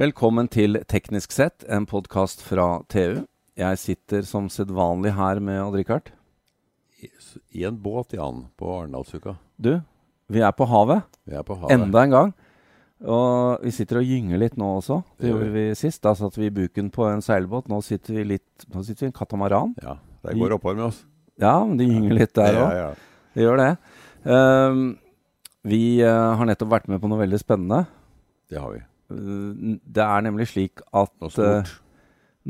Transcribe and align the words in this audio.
Velkommen 0.00 0.46
til 0.48 0.78
Teknisk 0.88 1.34
sett, 1.34 1.60
en 1.68 1.84
podkast 1.84 2.40
fra 2.40 2.78
TU. 2.88 3.18
Jeg 3.60 3.78
sitter 3.82 4.22
som 4.24 4.46
sedvanlig 4.48 5.10
her 5.12 5.42
med 5.44 5.58
Odd-Rikard. 5.60 6.08
I, 7.04 7.10
I 7.60 7.66
en 7.68 7.76
båt, 7.82 8.14
Jan, 8.16 8.46
på 8.56 8.70
Arendalsuka. 8.78 9.34
Du, 9.60 9.74
vi 10.32 10.40
er 10.40 10.54
på 10.56 10.64
havet. 10.70 11.04
Vi 11.28 11.36
er 11.36 11.44
på 11.44 11.58
havet. 11.58 11.74
Enda 11.76 12.06
en 12.06 12.16
gang. 12.16 12.32
Og 13.04 13.60
vi 13.66 13.74
sitter 13.76 14.00
og 14.00 14.08
gynger 14.08 14.40
litt 14.40 14.56
nå 14.56 14.72
også. 14.78 15.02
Det 15.18 15.26
Det 15.26 15.34
gjorde 15.34 15.52
vi 15.58 15.68
sist. 15.82 16.00
Da 16.08 16.16
satt 16.16 16.40
vi 16.40 16.48
i 16.48 16.56
buken 16.62 16.88
på 16.88 17.04
en 17.10 17.20
seilbåt. 17.20 17.68
Nå 17.68 17.84
sitter 17.84 18.22
vi 18.22 18.28
litt 18.38 18.68
Nå 18.72 18.80
sitter 18.80 19.04
vi 19.04 19.10
i 19.10 19.12
en 19.12 19.18
katamaran. 19.20 19.76
Ja, 19.84 19.98
det 20.24 20.38
går 20.40 20.56
oppover 20.56 20.80
med 20.80 20.86
oss. 20.94 21.04
Ja, 21.36 21.58
men 21.60 21.76
de 21.76 21.92
gynger 21.92 22.22
litt 22.22 22.38
der 22.40 22.56
òg. 22.56 22.70
Ja, 22.72 22.86
ja. 22.86 23.24
Det 23.36 23.44
gjør 23.44 23.66
det. 23.66 23.72
Um, 24.24 24.86
vi 25.60 26.00
uh, 26.00 26.38
har 26.40 26.48
nettopp 26.48 26.72
vært 26.72 26.88
med 26.88 27.04
på 27.04 27.12
noe 27.12 27.20
veldig 27.20 27.44
spennende. 27.44 27.84
Det 28.48 28.56
har 28.56 28.72
vi. 28.72 28.86
Eh, 29.10 29.78
det 29.84 30.04
er 30.06 30.26
nemlig 30.26 30.50
slik 30.52 30.82
at 30.96 31.40
eh. 31.42 31.72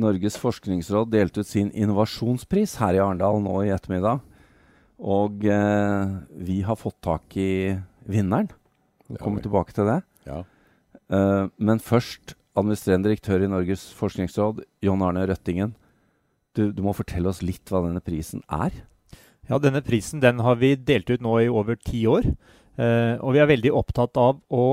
Norges 0.00 0.38
forskningsråd 0.40 1.10
delte 1.12 1.42
ut 1.42 1.50
sin 1.50 1.70
innovasjonspris 1.74 2.76
her 2.80 2.96
i 2.96 3.02
Arendal 3.02 3.40
nå 3.42 3.56
i 3.64 3.72
ettermiddag. 3.74 4.22
Og 5.00 5.46
uh, 5.48 6.20
vi 6.36 6.58
har 6.60 6.76
fått 6.76 6.98
tak 7.00 7.36
i 7.40 7.72
vinneren. 8.04 8.50
Vi 9.08 9.16
kommer 9.18 9.40
tilbake 9.40 9.72
til 9.72 9.88
det. 9.88 10.02
Ja. 10.28 10.42
Uh, 11.08 11.48
men 11.56 11.80
først, 11.80 12.36
administrerende 12.52 13.08
direktør 13.08 13.46
i 13.46 13.48
Norges 13.48 13.86
forskningsråd, 13.96 14.60
John 14.84 15.02
Arne 15.06 15.24
Røttingen. 15.30 15.72
Du, 16.54 16.68
du 16.68 16.84
må 16.84 16.92
fortelle 16.94 17.32
oss 17.32 17.40
litt 17.40 17.72
hva 17.72 17.80
denne 17.86 18.02
prisen 18.04 18.44
er. 18.52 18.76
Ja, 19.48 19.58
denne 19.58 19.80
prisen 19.82 20.20
den 20.22 20.42
har 20.44 20.60
vi 20.60 20.74
delt 20.76 21.10
ut 21.10 21.24
nå 21.24 21.38
i 21.40 21.48
over 21.48 21.80
ti 21.80 22.04
år. 22.10 22.28
Uh, 22.76 23.16
og 23.24 23.34
vi 23.34 23.40
er 23.42 23.50
veldig 23.50 23.72
opptatt 23.80 24.20
av 24.20 24.38
å 24.52 24.64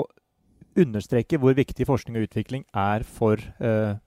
understreke 0.77 1.39
hvor 1.41 1.55
viktig 1.57 1.87
forskning 1.87 2.20
og 2.20 2.27
utvikling 2.27 2.65
er 2.75 3.05
for 3.07 3.41
eh, 3.59 3.97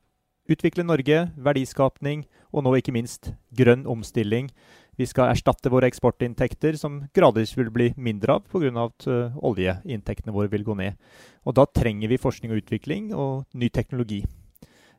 utvikle 0.51 0.85
Norge, 0.87 1.25
verdiskapning 1.39 2.25
og 2.51 2.65
nå 2.67 2.75
ikke 2.79 2.95
minst 2.95 3.33
grønn 3.57 3.87
omstilling. 3.91 4.51
Vi 4.99 5.07
skal 5.09 5.31
erstatte 5.33 5.71
våre 5.73 5.89
eksportinntekter, 5.89 6.77
som 6.77 7.05
gradvis 7.17 7.55
vil 7.57 7.71
bli 7.73 7.91
mindre 7.97 8.37
av 8.37 8.49
pga. 8.51 8.73
at 8.85 9.07
uh, 9.09 9.37
oljeinntektene 9.39 10.35
våre 10.35 10.51
vil 10.51 10.65
gå 10.67 10.75
ned. 10.77 10.99
Og 11.47 11.55
da 11.57 11.65
trenger 11.65 12.09
vi 12.09 12.21
forskning 12.21 12.53
og 12.53 12.61
utvikling 12.61 13.15
og 13.15 13.47
ny 13.55 13.71
teknologi. 13.71 14.25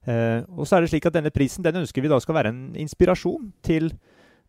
Uh, 0.07 0.41
og 0.57 0.65
så 0.65 0.77
er 0.77 0.81
det 0.81 0.89
slik 0.89 1.05
at 1.05 1.13
Denne 1.13 1.29
prisen 1.29 1.63
den 1.63 1.83
ønsker 1.83 2.01
vi 2.01 2.09
da 2.09 2.19
skal 2.19 2.35
være 2.35 2.49
en 2.49 2.63
inspirasjon 2.75 3.51
til 3.61 3.91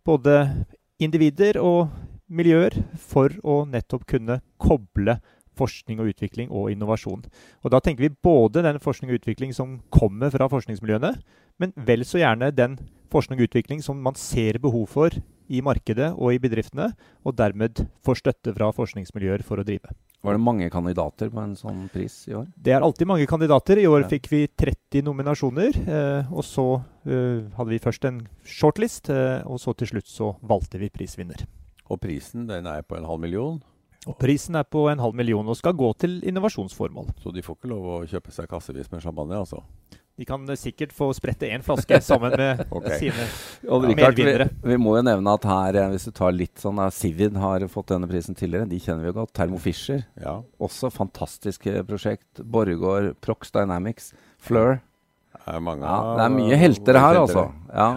både 0.05 0.65
individer 0.99 1.59
og 1.61 1.91
miljøer 2.33 2.73
for 2.97 3.35
å 3.45 3.67
nettopp 3.69 4.07
kunne 4.09 4.41
koble 4.57 5.19
forskning 5.63 6.03
og 6.03 6.13
utvikling 6.13 6.51
og 6.51 6.73
innovasjon. 6.75 7.25
Og 7.63 7.71
Da 7.71 7.81
tenker 7.81 8.09
vi 8.09 8.17
både 8.23 8.65
den 8.67 8.83
forskning 8.83 9.13
og 9.13 9.23
utvikling 9.23 9.55
som 9.55 9.81
kommer 9.91 10.35
fra 10.35 10.51
forskningsmiljøene, 10.51 11.15
men 11.59 11.73
vel 11.77 12.05
så 12.05 12.21
gjerne 12.21 12.51
den 12.55 12.79
forskning 13.13 13.41
og 13.41 13.51
utvikling 13.51 13.83
som 13.85 14.01
man 14.03 14.17
ser 14.19 14.59
behov 14.59 14.89
for 14.91 15.23
i 15.53 15.61
markedet 15.65 16.13
og 16.17 16.33
i 16.33 16.41
bedriftene, 16.41 16.93
og 17.25 17.37
dermed 17.37 17.85
får 18.05 18.23
støtte 18.23 18.55
fra 18.57 18.71
forskningsmiljøer 18.73 19.45
for 19.45 19.61
å 19.61 19.67
drive. 19.67 19.93
Var 20.23 20.37
det 20.37 20.43
mange 20.43 20.69
kandidater 20.71 21.33
på 21.33 21.41
en 21.43 21.57
sånn 21.59 21.89
pris 21.91 22.15
i 22.31 22.37
år? 22.39 22.47
Det 22.55 22.73
er 22.73 22.85
alltid 22.87 23.09
mange 23.11 23.27
kandidater. 23.27 23.81
I 23.83 23.89
år 23.91 24.07
fikk 24.11 24.29
vi 24.31 24.45
30 24.47 25.03
nominasjoner. 25.09 25.81
Eh, 25.83 26.31
og 26.31 26.47
så 26.47 26.67
eh, 27.03 27.43
hadde 27.57 27.73
vi 27.73 27.81
først 27.83 28.07
en 28.07 28.21
shortlist, 28.47 29.11
eh, 29.11 29.43
og 29.43 29.59
så 29.59 29.75
til 29.75 29.91
slutt 29.91 30.07
så 30.07 30.31
valgte 30.47 30.79
vi 30.79 30.93
prisvinner. 30.95 31.43
Og 31.91 31.99
prisen 32.01 32.47
den 32.47 32.71
er 32.71 32.87
på 32.87 32.97
en 32.97 33.09
halv 33.09 33.25
million, 33.25 33.59
Og 34.11 34.17
prisen 34.19 34.59
er 34.59 34.67
på 34.67 34.89
en 34.91 35.03
halv 35.03 35.15
million 35.15 35.47
og 35.47 35.59
skal 35.59 35.77
gå 35.79 35.93
til 36.03 36.19
innovasjonsformål. 36.27 37.13
så 37.23 37.31
de 37.35 37.43
får 37.43 37.59
ikke 37.59 37.71
lov 37.71 37.85
å 37.87 37.99
kjøpe 38.11 38.35
seg 38.35 38.49
kassevis 38.51 38.91
med 38.91 39.03
champagne, 39.05 39.39
altså. 39.39 39.63
De 40.19 40.27
kan 40.29 40.43
eh, 40.51 40.59
sikkert 40.61 40.93
få 40.93 41.09
sprette 41.17 41.49
én 41.49 41.63
flaske 41.65 42.01
sammen 42.11 42.35
med 42.37 42.65
okay. 42.69 42.99
sine 43.01 43.27
Og 43.69 43.87
Ja, 43.87 43.93
Richard, 43.93 44.19
vi, 44.19 44.25
medvinnere. 44.27 44.49
vi 44.75 44.79
må 44.81 44.97
jo 44.99 45.05
nevne 45.07 45.37
at 45.39 45.47
her, 45.49 45.79
eh, 45.81 45.89
hvis 45.95 46.09
du 46.11 46.13
tar 46.19 46.35
litt 46.37 46.61
sånn 46.61 46.83
Sivin 46.93 47.39
har 47.41 47.65
fått 47.73 47.95
denne 47.95 48.11
prisen 48.11 48.37
tidligere. 48.39 48.69
De 48.69 48.81
kjenner 48.83 49.07
vi 49.07 49.13
jo 49.13 49.19
godt. 49.23 49.33
Thermo 49.39 49.61
Fisher. 49.63 50.05
Ja. 50.21 50.41
Også 50.61 50.93
fantastiske 50.93 51.85
prosjekt. 51.89 52.43
Borregaard, 52.43 53.15
Prox 53.25 53.55
Dynamics, 53.55 54.13
Fleur. 54.43 54.83
Det 55.33 55.57
er 55.57 55.65
mange 55.65 55.89
Ja, 55.89 56.15
det 56.19 56.27
er 56.27 56.35
mye 56.37 56.61
helter 56.61 56.99
her, 57.01 57.23
altså. 57.23 57.49
Ja. 57.73 57.89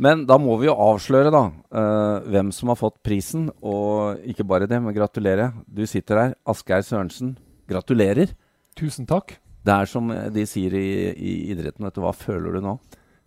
Men 0.00 0.24
da 0.24 0.38
må 0.40 0.54
vi 0.60 0.68
jo 0.68 0.76
avsløre, 0.80 1.32
da, 1.34 1.42
uh, 1.76 2.28
hvem 2.32 2.48
som 2.56 2.72
har 2.72 2.78
fått 2.80 2.96
prisen. 3.04 3.50
Og 3.60 4.22
ikke 4.32 4.46
bare 4.48 4.68
det, 4.70 4.80
men 4.80 4.96
gratulere. 4.96 5.50
Du 5.68 5.84
sitter 5.88 6.22
her. 6.22 6.32
Asgeir 6.48 6.86
Sørensen. 6.86 7.34
Gratulerer. 7.68 8.32
Tusen 8.78 9.08
takk. 9.08 9.36
Det 9.60 9.74
er 9.76 9.90
som 9.90 10.08
de 10.08 10.46
sier 10.48 10.72
i, 10.78 10.88
i 11.12 11.34
idretten, 11.52 11.84
vet 11.84 11.98
du. 11.98 12.00
Hva 12.06 12.14
føler 12.16 12.56
du 12.56 12.64
nå? 12.64 12.78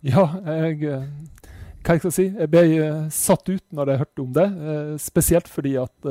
Ja, 0.04 0.26
jeg 0.50 0.82
eh, 0.90 1.06
Hva 1.84 1.94
jeg 1.94 2.02
skal 2.02 2.12
si? 2.16 2.26
Jeg 2.26 2.50
ble 2.50 2.64
eh, 2.74 3.06
satt 3.14 3.46
ut 3.48 3.62
når 3.72 3.92
jeg 3.92 4.02
hørte 4.02 4.24
om 4.24 4.34
det. 4.34 4.48
spesielt 5.00 5.48
fordi 5.48 5.78
at 5.80 6.10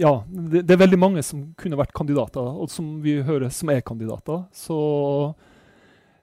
Ja, 0.00 0.12
det, 0.30 0.62
det 0.62 0.72
er 0.72 0.80
veldig 0.86 0.98
mange 1.02 1.22
som 1.26 1.50
kunne 1.58 1.76
vært 1.76 1.92
kandidater, 1.94 2.46
og 2.62 2.70
som 2.72 3.00
vi 3.02 3.18
hører 3.26 3.50
som 3.52 3.74
er 3.74 3.82
kandidater. 3.84 4.46
Så 4.54 4.78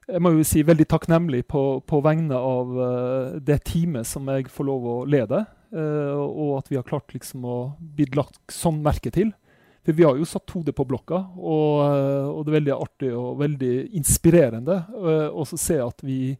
jeg 0.08 0.24
må 0.24 0.32
jo 0.34 0.46
si 0.48 0.64
veldig 0.64 0.88
takknemlig 0.88 1.44
på, 1.52 1.64
på 1.84 2.00
vegne 2.06 2.40
av 2.40 2.74
uh, 2.80 3.38
det 3.44 3.60
teamet 3.68 4.08
som 4.08 4.28
jeg 4.32 4.48
får 4.54 4.70
lov 4.72 4.92
å 4.94 4.98
lede, 5.10 5.46
Uh, 5.68 6.16
og 6.24 6.52
at 6.62 6.70
vi 6.72 6.78
har 6.80 6.86
klart 6.88 7.12
liksom 7.12 7.44
å 7.44 7.58
bli 7.76 8.06
lagt 8.16 8.40
sånn 8.56 8.78
merke 8.86 9.12
til. 9.12 9.34
For 9.84 9.96
vi 9.96 10.06
har 10.08 10.16
jo 10.20 10.28
satt 10.28 10.52
hodet 10.56 10.72
på 10.76 10.86
blokka, 10.88 11.20
og, 11.36 11.74
uh, 11.84 12.30
og 12.32 12.46
det 12.46 12.54
er 12.54 12.58
veldig 12.58 12.76
artig 12.78 13.10
og 13.12 13.42
veldig 13.42 13.74
inspirerende 14.00 14.78
å 15.28 15.44
se 15.50 15.82
at 15.84 16.00
vi 16.08 16.38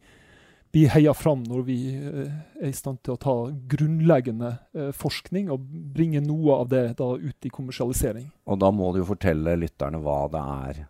blir 0.72 0.88
heia 0.92 1.12
fram 1.16 1.44
når 1.48 1.62
vi 1.64 1.78
er 1.96 2.66
i 2.68 2.72
stand 2.76 3.02
til 3.04 3.18
å 3.18 3.20
ta 3.20 3.36
grunnleggende 3.72 4.50
forskning 4.96 5.48
og 5.52 5.64
bringe 5.94 6.20
noe 6.20 6.58
av 6.60 6.68
det 6.72 6.82
da 6.98 7.08
ut 7.16 7.48
i 7.48 7.52
kommersialisering. 7.52 8.26
Og 8.48 8.60
da 8.60 8.68
må 8.72 8.90
du 8.92 9.00
jo 9.00 9.08
fortelle 9.08 9.56
lytterne 9.60 10.00
hva 10.04 10.18
det 10.32 10.44
er 10.56 10.82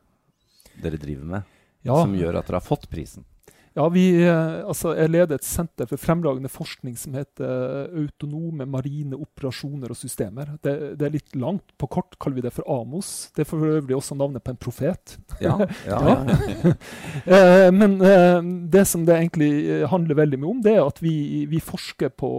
dere 0.82 0.98
driver 0.98 1.30
med, 1.34 1.54
Ja, 1.86 1.98
som 2.02 2.14
gjør 2.16 2.40
at 2.40 2.48
dere 2.48 2.60
har 2.60 2.66
fått 2.66 2.88
prisen. 2.90 3.24
ja 3.78 3.84
vi, 3.94 4.04
eh, 4.24 4.66
altså 4.66 4.94
jeg 4.98 5.12
leder 5.12 5.38
et 5.38 5.46
senter 5.46 5.86
for 5.86 6.00
fremragende 6.02 6.50
forskning 6.50 6.96
som 6.98 7.14
heter 7.14 7.46
eh, 7.46 8.00
Autonome 8.00 8.66
marine 8.66 9.14
operasjoner 9.14 9.92
og 9.92 9.98
systemer. 10.00 10.56
Det, 10.64 10.74
det 10.98 11.06
er 11.06 11.14
litt 11.14 11.36
langt. 11.38 11.76
På 11.78 11.86
kort 11.86 12.18
kaller 12.18 12.40
vi 12.40 12.46
det 12.48 12.54
for 12.56 12.66
AMOS. 12.66 13.30
Det 13.36 13.44
er 13.44 13.50
for 13.50 13.62
øvrig 13.62 13.96
også 13.96 14.18
navnet 14.18 14.42
på 14.42 14.54
en 14.54 14.60
profet. 14.60 15.18
Ja, 15.44 15.54
ja, 15.90 16.02
Ja. 16.08 16.74
Eh, 17.28 17.68
men 17.74 17.98
det 18.70 18.84
som 18.88 19.02
det 19.04 19.14
egentlig 19.16 19.84
handler 19.90 20.16
veldig 20.16 20.38
mye 20.40 20.50
om, 20.50 20.60
det 20.64 20.74
er 20.76 20.86
at 20.86 21.00
vi, 21.02 21.44
vi 21.50 21.60
forsker 21.60 22.08
på, 22.08 22.30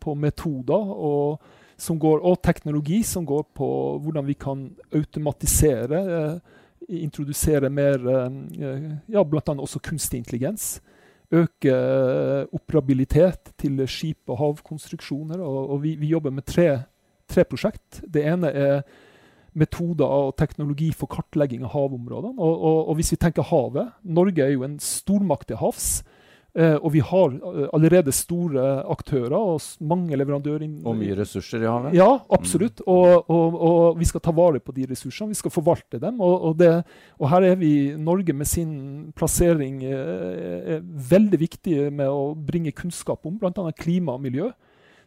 på 0.00 0.14
metoder 0.16 0.92
og, 0.94 1.42
som 1.76 1.98
går, 2.00 2.22
og 2.24 2.40
teknologi 2.42 3.02
som 3.06 3.26
går 3.28 3.44
på 3.56 3.68
hvordan 4.02 4.26
vi 4.28 4.36
kan 4.40 4.64
automatisere, 4.94 6.00
introdusere 6.88 7.70
mer 7.70 8.08
eh, 8.08 8.88
ja, 9.12 9.22
bl.a. 9.24 9.54
også 9.54 9.82
kunstig 9.84 10.22
intelligens. 10.22 10.80
Øke 11.32 11.72
eh, 11.72 12.44
operabilitet 12.52 13.54
til 13.58 13.80
skip- 13.88 14.28
og 14.28 14.38
havkonstruksjoner. 14.38 15.40
Og, 15.40 15.70
og 15.70 15.82
vi, 15.82 15.94
vi 16.00 16.12
jobber 16.12 16.30
med 16.30 16.46
tre, 16.46 16.82
tre 17.28 17.44
prosjekt. 17.48 18.02
Det 18.06 18.26
ene 18.26 18.52
er 18.52 18.82
metoder 19.52 20.08
og 20.08 20.36
teknologi 20.40 20.90
for 20.96 21.10
kartlegging 21.12 21.64
av 21.66 21.74
havområdene. 21.74 22.38
Og, 22.38 22.52
og, 22.56 22.88
og 22.88 22.98
hvis 22.98 23.12
vi 23.12 23.20
tenker 23.20 23.48
havet 23.48 23.92
Norge 24.02 24.44
er 24.44 24.54
jo 24.54 24.64
en 24.66 24.78
stormakt 24.80 25.50
til 25.50 25.60
havs. 25.60 26.02
Eh, 26.52 26.74
og 26.76 26.90
vi 26.92 27.00
har 27.00 27.32
eh, 27.32 27.68
allerede 27.72 28.12
store 28.12 28.62
aktører 28.92 29.32
og 29.32 29.62
mange 29.88 30.18
leverandører 30.20 30.66
Og 30.84 30.98
mye 30.98 31.14
ressurser 31.16 31.62
i 31.64 31.68
havet. 31.68 31.94
Ja, 31.96 32.10
absolutt. 32.28 32.82
Og, 32.84 33.30
og, 33.30 33.56
og 33.56 34.00
vi 34.00 34.04
skal 34.04 34.20
ta 34.20 34.34
vare 34.36 34.60
på 34.60 34.74
de 34.76 34.84
ressursene. 34.90 35.32
Vi 35.32 35.40
skal 35.40 35.54
forvalte 35.54 36.00
dem. 36.02 36.20
Og, 36.20 36.58
det, 36.60 36.74
og 37.16 37.30
her 37.32 37.48
er 37.48 37.56
vi 37.56 37.94
Norge 37.96 38.36
med 38.36 38.50
sin 38.50 38.74
plassering 39.16 39.80
eh, 39.88 40.76
er 40.76 40.84
veldig 40.84 41.40
viktig 41.40 41.88
med 41.88 42.12
å 42.12 42.34
bringe 42.36 42.76
kunnskap 42.76 43.24
om 43.24 43.40
bl.a. 43.40 43.72
klima 43.72 44.18
og 44.18 44.28
miljø. 44.28 44.52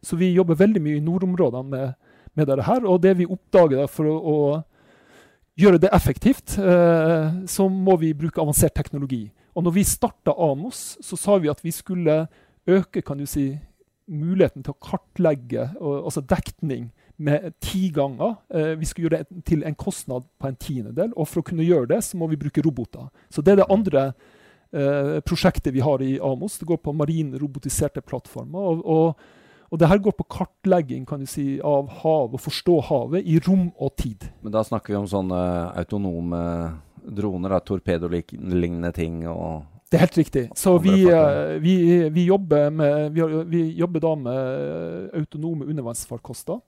Så 0.02 0.18
vi 0.18 0.34
jobber 0.34 0.58
veldig 0.58 0.82
mye 0.82 0.98
i 0.98 1.06
nordområdene 1.06 1.70
med, 1.70 1.94
med 2.34 2.50
dette 2.50 2.66
her. 2.66 2.90
Og 2.90 3.02
det 3.06 3.20
vi 3.22 3.30
oppdager 3.30 3.84
da, 3.84 3.88
for 3.90 4.10
å, 4.10 4.18
å 4.18 5.62
gjøre 5.62 5.86
det 5.86 5.94
effektivt, 5.94 6.58
eh, 6.58 7.42
så 7.46 7.70
må 7.70 8.02
vi 8.02 8.16
bruke 8.18 8.42
avansert 8.42 8.74
teknologi. 8.74 9.28
Og 9.56 9.64
når 9.64 9.78
vi 9.78 9.86
starta 9.88 10.36
Amos, 10.36 10.98
så 11.02 11.18
sa 11.20 11.38
vi 11.40 11.52
at 11.52 11.64
vi 11.64 11.72
skulle 11.72 12.26
øke 12.68 13.02
kan 13.06 13.18
du 13.18 13.26
si, 13.30 13.54
muligheten 14.06 14.62
til 14.62 14.76
å 14.76 14.82
kartlegge 14.84 15.64
og, 15.80 16.06
altså 16.06 16.22
dekning 16.22 16.90
med 17.18 17.56
ti 17.64 17.88
ganger. 17.96 18.36
Eh, 18.54 18.74
vi 18.78 18.86
skulle 18.86 19.08
gjøre 19.08 19.24
det 19.24 19.46
til 19.48 19.64
en 19.66 19.78
kostnad 19.80 20.28
på 20.38 20.50
en 20.50 20.58
tiendedel. 20.60 21.14
Og 21.16 21.30
for 21.30 21.42
å 21.42 21.48
kunne 21.48 21.66
gjøre 21.66 21.90
det, 21.94 22.02
så 22.06 22.20
må 22.20 22.28
vi 22.30 22.40
bruke 22.40 22.64
roboter. 22.66 23.08
Så 23.34 23.42
det 23.42 23.56
er 23.56 23.62
det 23.64 23.72
andre 23.72 24.04
eh, 24.76 25.18
prosjektet 25.26 25.74
vi 25.74 25.84
har 25.86 26.04
i 26.04 26.18
Amos. 26.20 26.60
Det 26.60 26.68
går 26.70 26.82
på 26.84 26.94
marine 26.94 27.40
robotiserte 27.42 28.04
plattformer. 28.06 28.60
Og, 28.60 28.84
og, 28.84 29.26
og 29.72 29.82
det 29.82 29.90
her 29.90 30.04
går 30.04 30.18
på 30.20 30.28
kartlegging 30.38 31.08
kan 31.08 31.24
du 31.24 31.30
si, 31.30 31.56
av 31.64 31.90
hav, 32.04 32.36
og 32.36 32.44
forstå 32.44 32.82
havet 32.92 33.26
i 33.26 33.40
rom 33.48 33.70
og 33.80 33.96
tid. 33.98 34.28
Men 34.44 34.54
da 34.54 34.66
snakker 34.68 34.94
vi 34.94 35.00
om 35.00 35.10
sånne 35.10 35.40
autonome 35.80 36.44
droner, 37.08 37.60
torpedolignende 37.66 38.92
ting 38.96 39.24
og 39.28 39.66
Det 39.92 40.00
er 40.00 40.08
helt 40.08 40.18
riktig. 40.18 40.44
Så 40.58 40.78
vi, 40.82 41.06
eh, 41.08 41.60
vi, 41.62 41.76
vi, 42.10 42.26
jobber 42.26 42.72
med, 42.74 43.14
vi, 43.14 43.62
jobber 43.78 44.02
da 44.02 44.16
med 44.16 45.12
autonome 45.14 45.68
undervannsfarkoster. 45.70 46.60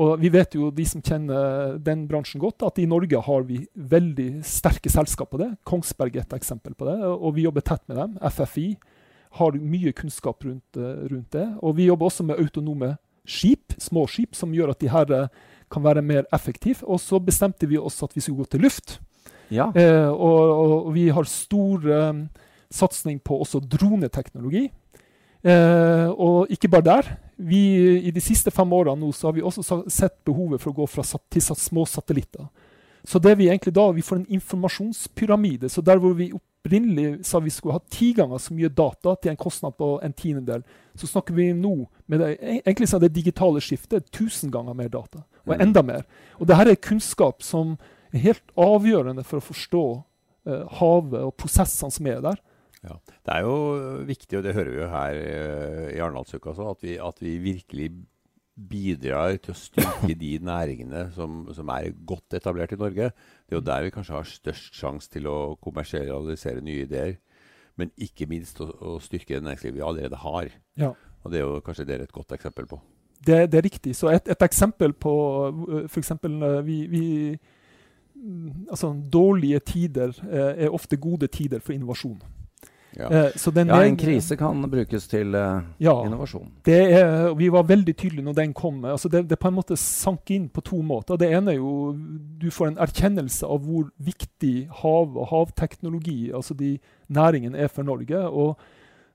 Og 0.00 0.14
vi 0.22 0.30
vet 0.32 0.54
jo, 0.56 0.70
de 0.72 0.86
som 0.88 1.02
kjenner 1.04 1.76
den 1.84 2.06
bransjen 2.08 2.40
godt, 2.40 2.64
at 2.64 2.78
i 2.80 2.88
Norge 2.88 3.20
har 3.26 3.44
vi 3.44 3.58
veldig 3.74 4.40
sterke 4.46 4.88
selskap 4.90 5.30
på 5.34 5.42
det. 5.42 5.50
Kongsberg 5.68 6.16
er 6.16 6.24
et 6.24 6.38
eksempel 6.38 6.74
på 6.74 6.88
det, 6.88 6.96
og 7.04 7.36
vi 7.36 7.44
jobber 7.44 7.66
tett 7.66 7.84
med 7.90 8.00
dem. 8.00 8.16
FFI 8.24 8.70
har 9.40 9.52
mye 9.52 9.92
kunnskap 9.92 10.44
rundt, 10.44 10.76
eh, 10.76 11.04
rundt 11.12 11.30
det. 11.30 11.46
Og 11.62 11.76
vi 11.76 11.86
jobber 11.86 12.06
også 12.06 12.24
med 12.24 12.40
autonome 12.40 12.96
skip, 13.26 13.74
små 13.78 14.06
skip, 14.08 14.34
som 14.34 14.54
gjør 14.54 14.72
at 14.72 14.80
de 14.80 14.88
her 14.90 15.12
eh, 15.12 15.28
kan 15.70 15.84
være 15.84 16.02
mer 16.02 16.24
effektive. 16.32 16.82
Og 16.82 17.00
så 17.00 17.20
bestemte 17.22 17.68
vi 17.68 17.78
oss 17.78 18.02
at 18.02 18.16
vi 18.16 18.20
skulle 18.20 18.42
gå 18.42 18.50
til 18.50 18.60
luft. 18.66 18.98
Ja. 19.50 19.70
Eh, 19.74 20.08
og, 20.08 20.86
og 20.86 20.92
vi 20.94 21.08
har 21.10 21.26
stor 21.28 21.86
eh, 21.90 22.22
satsing 22.70 23.20
på 23.24 23.40
også 23.42 23.60
droneteknologi. 23.60 24.68
Eh, 25.42 26.08
og 26.10 26.50
ikke 26.52 26.68
bare 26.68 26.86
der. 26.86 27.10
Vi, 27.40 27.60
I 28.04 28.10
de 28.12 28.20
siste 28.20 28.50
fem 28.52 28.72
årene 28.76 29.00
nå 29.00 29.12
så 29.16 29.28
har 29.30 29.36
vi 29.38 29.42
også 29.42 29.82
sett 29.88 30.18
behovet 30.28 30.60
for 30.60 30.72
å 30.72 30.82
gå 30.82 30.88
fra 30.92 31.04
sat 31.06 31.22
til 31.32 31.42
sat 31.42 31.58
små 31.58 31.86
satellitter. 31.88 32.46
Så 33.08 33.18
det 33.18 33.38
vi 33.40 33.48
egentlig 33.48 33.72
da, 33.72 33.86
vi 33.96 34.04
får 34.04 34.20
en 34.20 34.26
informasjonspyramide. 34.36 35.70
Så 35.72 35.80
der 35.80 35.96
hvor 35.98 36.12
vi 36.18 36.32
opprinnelig 36.36 37.24
sa 37.24 37.40
vi 37.40 37.50
skulle 37.50 37.78
ha 37.78 37.80
ti 37.90 38.10
ganger 38.12 38.38
så 38.38 38.52
mye 38.52 38.68
data 38.68 39.14
til 39.16 39.32
en 39.32 39.40
kostnad 39.40 39.72
på 39.80 39.94
en 40.04 40.12
tiendedel, 40.12 40.62
så 40.94 41.08
snakker 41.08 41.34
vi 41.34 41.46
nå 41.56 41.72
med 42.12 42.20
det, 42.20 42.34
egentlig 42.60 42.90
så 42.90 43.00
det 43.00 43.14
digitale 43.16 43.62
skiftet 43.64 44.10
tusen 44.12 44.52
ganger 44.52 44.76
mer 44.76 44.88
data. 44.92 45.24
Og 45.46 45.56
Mm. 45.56 45.60
enda 45.62 45.82
mer. 45.82 46.02
Og 46.38 46.46
det 46.46 46.56
her 46.56 46.68
er 46.68 46.74
kunnskap 46.74 47.42
som 47.42 47.78
er 48.18 48.26
helt 48.30 48.54
avgjørende 48.58 49.24
for 49.26 49.40
å 49.40 49.44
forstå 49.44 49.84
eh, 50.50 50.78
havet 50.80 51.26
og 51.26 51.34
prosessene 51.38 51.94
som 51.94 52.08
er 52.10 52.22
der. 52.24 52.40
Ja. 52.80 52.96
Det 53.26 53.34
er 53.34 53.44
jo 53.44 53.56
viktig, 54.08 54.38
og 54.38 54.46
det 54.46 54.54
hører 54.56 54.72
vi 54.72 54.80
jo 54.80 54.88
her 54.88 55.18
eh, 55.20 55.88
i 55.96 56.00
Arendalsuka 56.00 56.52
også, 56.52 56.70
at 56.72 56.86
vi, 56.86 56.96
at 57.02 57.20
vi 57.20 57.36
virkelig 57.42 57.90
bidrar 58.70 59.36
til 59.40 59.54
å 59.54 59.58
styrke 59.58 60.14
de 60.20 60.34
næringene 60.44 61.06
som, 61.14 61.42
som 61.56 61.70
er 61.72 61.92
godt 62.08 62.36
etablert 62.36 62.74
i 62.74 62.80
Norge. 62.80 63.10
Det 63.46 63.54
er 63.54 63.60
jo 63.60 63.66
der 63.68 63.86
vi 63.86 63.92
kanskje 63.94 64.16
har 64.16 64.28
størst 64.28 64.76
sjanse 64.76 65.12
til 65.12 65.28
å 65.30 65.36
kommersialisere 65.64 66.64
nye 66.64 66.86
ideer. 66.86 67.18
Men 67.80 67.92
ikke 67.96 68.28
minst 68.28 68.60
å, 68.60 68.68
å 68.68 68.96
styrke 69.00 69.38
det 69.38 69.44
næringslivet 69.46 69.78
vi 69.78 69.86
allerede 69.86 70.18
har. 70.20 70.50
Ja. 70.80 70.92
Og 71.22 71.32
det 71.32 71.40
er 71.40 71.46
jo 71.46 71.62
kanskje 71.64 71.86
dere 71.88 72.08
et 72.08 72.16
godt 72.16 72.34
eksempel 72.36 72.68
på. 72.68 72.80
Det, 73.20 73.44
det 73.52 73.60
er 73.60 73.64
riktig. 73.64 73.94
Så 73.96 74.08
et, 74.12 74.28
et 74.32 74.44
eksempel 74.44 74.94
på 74.96 75.14
f.eks. 75.86 76.12
Vi, 76.64 76.78
vi 76.88 77.04
mm, 77.36 77.58
Altså, 78.70 78.92
dårlige 79.12 79.58
tider 79.58 80.12
eh, 80.30 80.66
er 80.66 80.74
ofte 80.74 80.96
gode 80.96 81.26
tider 81.32 81.60
for 81.64 81.72
innovasjon. 81.72 82.20
Ja. 82.98 83.06
Eh, 83.10 83.36
så 83.38 83.52
den 83.54 83.68
ja, 83.70 83.78
en 83.86 83.96
krise 83.96 84.34
kan 84.36 84.64
brukes 84.70 85.06
til 85.08 85.34
eh, 85.34 85.60
Ja, 85.78 85.94
innovasjon. 86.06 86.48
det 86.66 86.78
er, 86.92 87.34
vi 87.38 87.48
var 87.48 87.68
veldig 87.68 87.94
tydelige 87.96 88.24
når 88.24 88.34
den 88.40 88.52
kom. 88.54 88.84
Altså 88.84 89.08
det, 89.08 89.28
det 89.30 89.38
på 89.38 89.48
en 89.48 89.54
måte 89.54 89.78
sank 89.78 90.30
inn 90.30 90.48
på 90.50 90.64
to 90.66 90.82
måter. 90.82 91.16
Det 91.16 91.30
ene 91.30 91.54
er 91.54 91.60
jo 91.60 91.94
du 92.40 92.50
får 92.50 92.72
en 92.72 92.82
erkjennelse 92.82 93.46
av 93.46 93.62
hvor 93.64 93.88
viktig 93.96 94.68
hav 94.82 95.16
og 95.16 95.30
havteknologi, 95.30 96.32
altså 96.34 96.54
de 96.54 96.78
næringene, 97.08 97.58
er 97.58 97.68
for 97.68 97.82
Norge. 97.86 98.26
og 98.28 98.58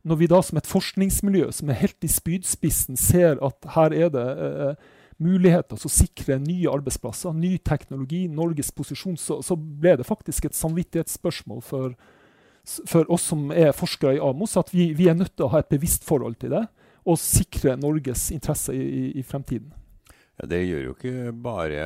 når 0.06 0.16
vi 0.16 0.28
da 0.30 0.42
som 0.46 0.60
et 0.60 0.70
forskningsmiljø 0.70 1.50
som 1.52 1.70
er 1.70 1.80
helt 1.82 2.06
i 2.06 2.10
spydspissen, 2.12 2.98
ser 2.98 3.40
at 3.42 3.70
her 3.74 3.94
er 3.94 4.12
det 4.14 4.26
eh, 4.46 4.92
muligheter 5.22 5.80
til 5.80 5.90
å 5.90 5.94
sikre 5.94 6.40
nye 6.42 6.72
arbeidsplasser, 6.72 7.36
ny 7.38 7.56
teknologi, 7.64 8.26
Norges 8.28 8.72
posisjon, 8.76 9.16
så, 9.20 9.40
så 9.46 9.56
ble 9.56 9.96
det 10.00 10.08
faktisk 10.08 10.50
et 10.50 10.58
samvittighetsspørsmål 10.58 11.64
for, 11.64 11.96
for 12.90 13.08
oss 13.14 13.30
som 13.32 13.48
er 13.56 13.76
forskere 13.76 14.18
i 14.18 14.24
Amos, 14.24 14.58
at 14.60 14.74
vi, 14.76 14.92
vi 14.98 15.08
er 15.12 15.18
nødt 15.18 15.36
til 15.38 15.48
å 15.48 15.54
ha 15.56 15.64
et 15.64 15.72
bevisst 15.72 16.08
forhold 16.08 16.40
til 16.42 16.56
det 16.58 16.66
og 17.06 17.22
sikre 17.22 17.76
Norges 17.78 18.32
interesser 18.34 18.76
i, 18.76 18.86
i, 18.86 19.04
i 19.22 19.26
fremtiden. 19.26 19.74
Ja, 20.36 20.50
det 20.52 20.66
gjør 20.66 20.82
jo 20.84 20.94
ikke 20.98 21.32
bare 21.46 21.84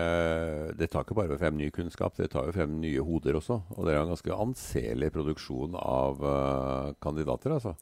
Det 0.73 0.87
tar 0.89 1.03
ikke 1.05 1.17
bare 1.19 1.37
frem 1.37 1.59
ny 1.59 1.67
kunnskap, 1.73 2.15
det 2.17 2.31
tar 2.33 2.47
jo 2.47 2.55
frem 2.55 2.79
nye 2.81 3.03
hoder 3.05 3.37
også. 3.37 3.59
Og 3.75 3.85
dere 3.85 3.99
har 3.99 4.07
en 4.07 4.15
ganske 4.15 4.39
anselig 4.45 5.11
produksjon 5.13 5.77
av 5.77 6.23
uh, 6.23 6.95
kandidater, 7.03 7.53
altså. 7.59 7.75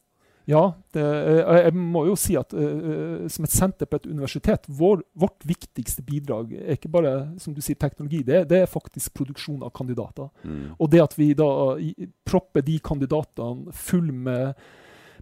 Ja, 0.47 0.61
det, 0.95 1.03
eh, 1.03 1.57
jeg 1.65 1.73
må 1.75 2.05
jo 2.07 2.13
si 2.15 2.37
at 2.39 2.53
eh, 2.55 3.25
som 3.27 3.43
et 3.43 3.51
senter 3.51 3.85
på 3.89 3.97
et 3.99 4.05
universitet, 4.07 4.63
vår, 4.79 5.01
vårt 5.19 5.43
viktigste 5.43 6.05
bidrag 6.07 6.53
er 6.55 6.77
ikke 6.77 6.91
bare 6.93 7.11
som 7.43 7.51
du 7.53 7.59
sier, 7.61 7.75
teknologi, 7.81 8.21
det, 8.23 8.45
det 8.47 8.61
er 8.63 8.71
faktisk 8.71 9.11
produksjon 9.19 9.65
av 9.67 9.73
kandidater. 9.75 10.29
Mm. 10.47 10.69
Og 10.79 10.91
det 10.93 11.03
at 11.03 11.17
vi 11.19 11.33
da 11.35 11.49
i- 11.83 12.07
propper 12.23 12.63
de 12.63 12.77
kandidatene 12.79 13.73
full 13.75 14.07
med, 14.15 14.55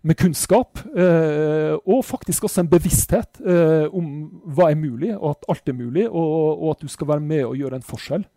med 0.06 0.20
kunnskap, 0.22 0.78
eh, 0.94 1.74
og 1.82 2.06
faktisk 2.06 2.46
også 2.46 2.62
en 2.62 2.70
bevissthet 2.70 3.42
eh, 3.42 3.90
om 3.90 4.30
hva 4.46 4.70
er 4.70 4.78
mulig, 4.78 5.10
og 5.18 5.32
at 5.40 5.50
alt 5.56 5.74
er 5.74 5.80
mulig, 5.82 6.06
og, 6.06 6.62
og 6.62 6.76
at 6.76 6.86
du 6.86 6.88
skal 6.94 7.10
være 7.16 7.26
med 7.26 7.48
og 7.50 7.58
gjøre 7.58 7.82
en 7.82 7.90
forskjell. 7.90 8.28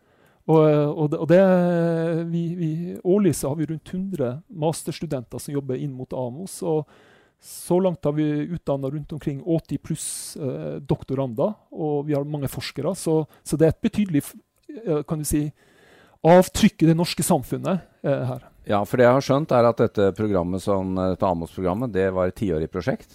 Og, 0.48 0.64
og, 0.64 1.10
det, 1.12 1.18
og 1.20 1.28
det, 1.28 1.42
vi, 2.32 2.42
vi, 2.56 2.70
Årlig 3.04 3.34
så 3.36 3.50
har 3.50 3.58
vi 3.58 3.68
rundt 3.68 3.92
100 3.92 4.30
masterstudenter 4.48 5.42
som 5.42 5.52
jobber 5.52 5.76
inn 5.76 5.92
mot 5.92 6.12
Amos. 6.16 6.62
og 6.62 6.88
Så 7.40 7.76
langt 7.84 8.04
har 8.04 8.16
vi 8.16 8.24
utdanna 8.56 8.90
rundt 8.90 9.12
omkring 9.12 9.42
80 9.44 9.82
pluss 9.84 10.08
eh, 10.40 10.80
doktorander, 10.80 11.52
og 11.70 12.06
vi 12.08 12.16
har 12.16 12.24
mange 12.24 12.48
forskere. 12.48 12.94
Så, 12.96 13.20
så 13.44 13.60
det 13.60 13.68
er 13.68 13.76
et 13.76 13.84
betydelig 13.84 14.24
eh, 14.24 15.02
kan 15.04 15.20
du 15.20 15.28
si, 15.28 15.44
avtrykk 16.24 16.82
i 16.82 16.88
det 16.90 16.96
norske 16.98 17.22
samfunnet 17.22 17.84
eh, 18.02 18.24
her. 18.32 18.48
Ja, 18.68 18.80
for 18.84 19.00
det 19.00 19.06
jeg 19.06 19.16
har 19.16 19.24
skjønt, 19.24 19.52
er 19.52 19.68
at 19.68 19.84
dette 19.84 20.10
programmet 20.16 20.64
som, 20.64 20.96
dette 20.96 21.28
Amos-programmet 21.28 21.92
det 21.92 22.08
var 22.16 22.32
et 22.32 22.40
tiårig 22.40 22.68
prosjekt. 22.72 23.12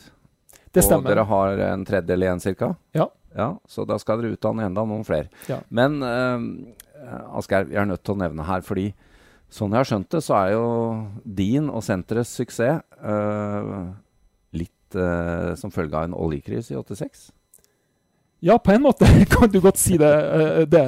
Det 0.74 0.82
stemmer. 0.82 1.06
Og 1.06 1.12
dere 1.12 1.28
har 1.30 1.66
en 1.68 1.84
tredjedel 1.86 2.26
igjen 2.26 2.42
ca.? 2.58 2.72
Ja. 2.98 3.10
ja. 3.38 3.50
Så 3.70 3.86
da 3.90 4.00
skal 4.02 4.22
dere 4.22 4.34
utdanne 4.34 4.66
enda 4.66 4.86
noen 4.90 5.06
flere. 5.06 5.30
Ja. 5.46 5.60
Men 5.70 6.00
uh, 6.02 6.40
Asgeir, 7.38 7.70
jeg 7.72 7.82
er 7.82 7.90
nødt 7.90 8.04
til 8.06 8.16
å 8.16 8.22
nevne 8.24 8.46
her, 8.48 8.64
fordi 8.66 8.92
sånn 9.54 9.74
jeg 9.74 9.84
har 9.84 9.90
skjønt 9.90 10.10
det, 10.14 10.22
så 10.26 10.38
er 10.40 10.54
jo 10.56 10.66
din 11.24 11.70
og 11.70 11.84
senterets 11.86 12.32
suksess 12.40 12.82
uh, 13.04 13.92
litt 14.58 14.98
uh, 14.98 15.54
som 15.60 15.74
følge 15.74 15.98
av 15.98 16.08
en 16.08 16.16
oljekrise 16.18 16.74
i 16.74 16.80
86? 16.80 17.28
Ja, 18.44 18.58
på 18.60 18.74
en 18.74 18.86
måte 18.86 19.08
kan 19.34 19.52
du 19.52 19.60
godt 19.64 19.82
si 19.82 20.00
det. 20.02 20.10
Uh, 20.10 20.64
det. 20.70 20.88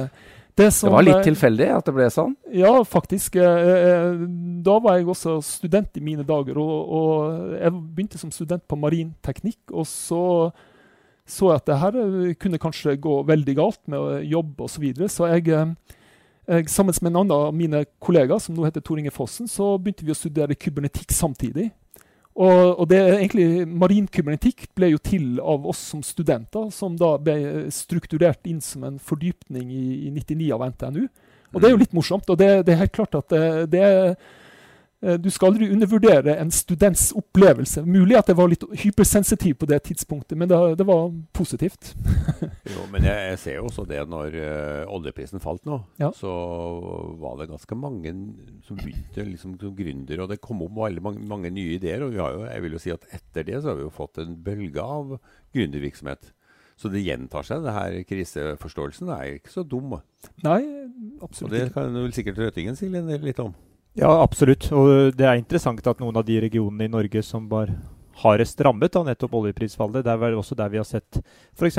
Det, 0.56 0.70
som, 0.72 0.88
Det 0.88 0.94
var 0.94 1.04
litt 1.04 1.18
eh, 1.18 1.26
tilfeldig 1.26 1.66
at 1.68 1.84
det 1.84 1.92
ble 1.92 2.06
sånn? 2.08 2.30
Ja, 2.56 2.70
faktisk. 2.88 3.34
eh, 3.36 3.66
eh, 3.76 4.22
Da 4.64 4.78
var 4.80 4.96
jeg 4.96 5.10
også 5.12 5.34
student 5.44 5.98
i 6.00 6.00
mine 6.00 6.24
dager. 6.24 6.56
Og, 6.56 6.94
og 6.96 7.58
jeg 7.58 7.74
begynte 7.76 8.20
som 8.20 8.32
student 8.32 8.64
på 8.64 8.78
marinteknikk. 8.80 9.60
Og 9.68 9.84
så 9.84 10.22
så 11.26 11.50
jeg 11.50 11.58
at 11.58 11.66
det 11.66 11.78
her 11.82 11.96
eh, 12.00 12.34
kunne 12.38 12.60
kanskje 12.62 12.96
gå 13.02 13.18
veldig 13.26 13.54
galt 13.58 13.82
med 13.90 14.24
jobb 14.30 14.62
osv. 14.62 14.76
Så, 14.76 14.82
videre. 14.84 15.08
så 15.10 15.28
jeg, 15.34 15.48
eh, 15.50 15.95
jeg, 16.46 16.68
sammen 16.70 16.94
med 17.02 17.10
en 17.10 17.18
annen 17.22 17.34
av 17.34 17.56
mine 17.56 17.82
kollegaer, 18.02 18.40
som 18.42 18.56
nå 18.56 18.66
heter 18.66 18.84
Tor 18.84 19.00
Inge 19.00 19.12
Fossen, 19.14 19.48
så 19.50 19.74
begynte 19.78 20.06
vi 20.06 20.14
å 20.14 20.18
studere 20.18 20.56
kybernetikk 20.58 21.14
samtidig. 21.14 21.70
Og, 22.36 22.80
og 22.82 22.88
det 22.90 22.98
er 23.00 23.14
egentlig 23.16 23.64
Marinkybernetikk 23.80 24.66
ble 24.76 24.90
jo 24.92 25.00
til 25.00 25.38
av 25.40 25.64
oss 25.68 25.80
som 25.92 26.02
studenter, 26.04 26.68
som 26.74 26.98
da 27.00 27.14
ble 27.16 27.36
strukturert 27.72 28.44
inn 28.48 28.60
som 28.60 28.84
en 28.84 28.98
fordypning 29.00 29.70
i, 29.72 29.86
i 30.08 30.12
99 30.12 30.50
av 30.52 30.66
NTNU. 30.74 31.06
Og 31.54 31.62
det 31.62 31.68
er 31.68 31.72
jo 31.72 31.80
litt 31.80 31.96
morsomt. 31.96 32.28
Og 32.28 32.36
det, 32.36 32.50
det 32.66 32.74
er 32.74 32.82
helt 32.82 32.96
klart 32.96 33.16
at 33.16 33.32
det, 33.32 33.46
det 33.72 33.80
er 33.80 33.96
eh, 34.10 34.18
Du 35.22 35.28
skal 35.30 35.52
aldri 35.52 35.68
undervurdere 35.70 36.34
en 36.42 36.50
students 36.50 37.12
opplevelse. 37.16 37.84
Mulig 37.86 38.16
at 38.18 38.30
jeg 38.32 38.36
var 38.38 38.50
litt 38.50 38.64
hypersensitiv 38.82 39.54
på 39.60 39.68
det 39.70 39.78
tidspunktet, 39.86 40.34
men 40.40 40.50
det, 40.50 40.58
det 40.80 40.86
var 40.88 41.10
positivt. 41.36 41.92
Jo, 42.66 42.82
men 42.92 43.06
jeg, 43.06 43.16
jeg 43.30 43.38
ser 43.40 43.54
jo 43.60 43.68
også 43.68 43.84
det 43.88 44.00
når 44.10 44.34
eh, 44.36 44.82
oljeprisen 44.92 45.40
falt 45.40 45.62
nå, 45.68 45.78
Ja. 46.02 46.10
så 46.12 46.32
var 47.22 47.38
det 47.38 47.46
ganske 47.48 47.78
mange 47.78 48.12
som 48.66 48.76
begynte 48.80 49.24
liksom 49.24 49.54
som 49.60 49.74
gründere, 49.78 50.24
og 50.24 50.32
det 50.32 50.40
kom 50.44 50.60
opp 50.66 50.74
veldig 50.82 51.04
mange, 51.04 51.22
mange 51.30 51.52
nye 51.54 51.76
ideer. 51.78 52.02
Og 52.04 52.12
vi 52.12 52.20
har 52.20 52.34
jo, 52.34 52.42
jeg 52.50 52.64
vil 52.66 52.74
jo 52.76 52.82
si 52.82 52.92
at 52.94 53.06
etter 53.16 53.46
det 53.46 53.60
så 53.62 53.70
har 53.72 53.78
vi 53.78 53.86
jo 53.86 53.92
fått 53.94 54.18
en 54.22 54.34
bølge 54.44 54.82
av 54.82 55.14
gründervirksomhet. 55.56 56.32
Så 56.76 56.90
det 56.92 57.00
gjentar 57.06 57.46
seg, 57.46 57.62
det 57.64 57.72
her 57.72 57.94
kriseforståelsen 58.04 59.08
er 59.14 59.38
ikke 59.38 59.54
så 59.54 59.62
dum. 59.64 59.94
Nei, 60.44 60.58
absolutt 61.24 61.54
ikke. 61.54 61.62
Og 61.62 61.70
det 61.70 61.72
kan 61.78 61.94
vel 62.02 62.12
sikkert 62.18 62.42
Røtingen 62.42 62.76
si 62.76 62.90
litt 62.90 63.40
om. 63.40 63.54
Ja, 63.96 64.10
absolutt. 64.22 64.68
Og 64.76 65.14
det 65.16 65.26
er 65.26 65.38
interessant 65.40 65.86
at 65.88 66.00
noen 66.02 66.16
av 66.20 66.26
de 66.28 66.40
regionene 66.44 66.84
i 66.84 66.92
Norge 66.92 67.22
som 67.24 67.48
var 67.48 67.72
hardest 68.22 68.60
rammet 68.64 68.96
av 68.96 69.04
nettopp 69.08 69.34
oljeprisfallet, 69.36 70.04
det 70.04 70.12
er 70.12 70.20
vel 70.20 70.38
også 70.38 70.56
der 70.56 70.70
vi 70.72 70.78
har 70.80 70.86
sett 70.88 71.18
f.eks. 71.56 71.78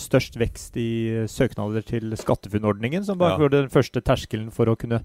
størst 0.00 0.38
vekst 0.40 0.78
i 0.80 0.88
eh, 1.12 1.26
søknader 1.28 1.84
til 1.84 2.14
SkatteFUNN-ordningen, 2.16 3.04
som 3.04 3.18
var 3.20 3.36
Ja. 3.36 3.48
den 3.52 3.68
første 3.72 4.00
terskelen 4.00 4.50
for 4.52 4.64
å 4.72 4.76
kunne 4.80 5.02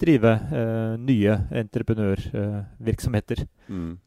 drive 0.00 0.32
eh, 0.52 0.96
nye 0.96 1.36
entreprenørvirksomheter. 1.52 3.44
Mm. 3.68 3.98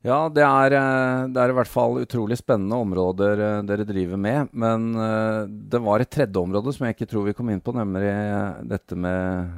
Ja, 0.00 0.30
det 0.32 0.44
er, 0.44 0.72
eh, 0.72 1.26
det 1.28 1.40
er, 1.40 1.52
i 1.52 1.56
hvert 1.58 1.68
fall 1.68 1.98
utrolig 2.00 2.38
spennende 2.40 2.78
områder 2.80 3.40
eh, 3.44 3.56
dere 3.68 3.84
driver 3.84 4.16
med. 4.20 4.48
Men 4.56 4.94
eh, 4.96 5.42
det 5.72 5.80
var 5.84 6.00
et 6.00 6.10
tredje 6.12 6.40
område 6.40 6.72
som 6.72 6.86
jeg 6.86 6.96
ikke 6.96 7.08
tror 7.10 7.26
vi 7.28 7.34
kom 7.36 7.50
inn 7.52 7.60
på, 7.60 7.74
nemlig 7.76 8.12
dette 8.70 8.96
med 8.96 9.50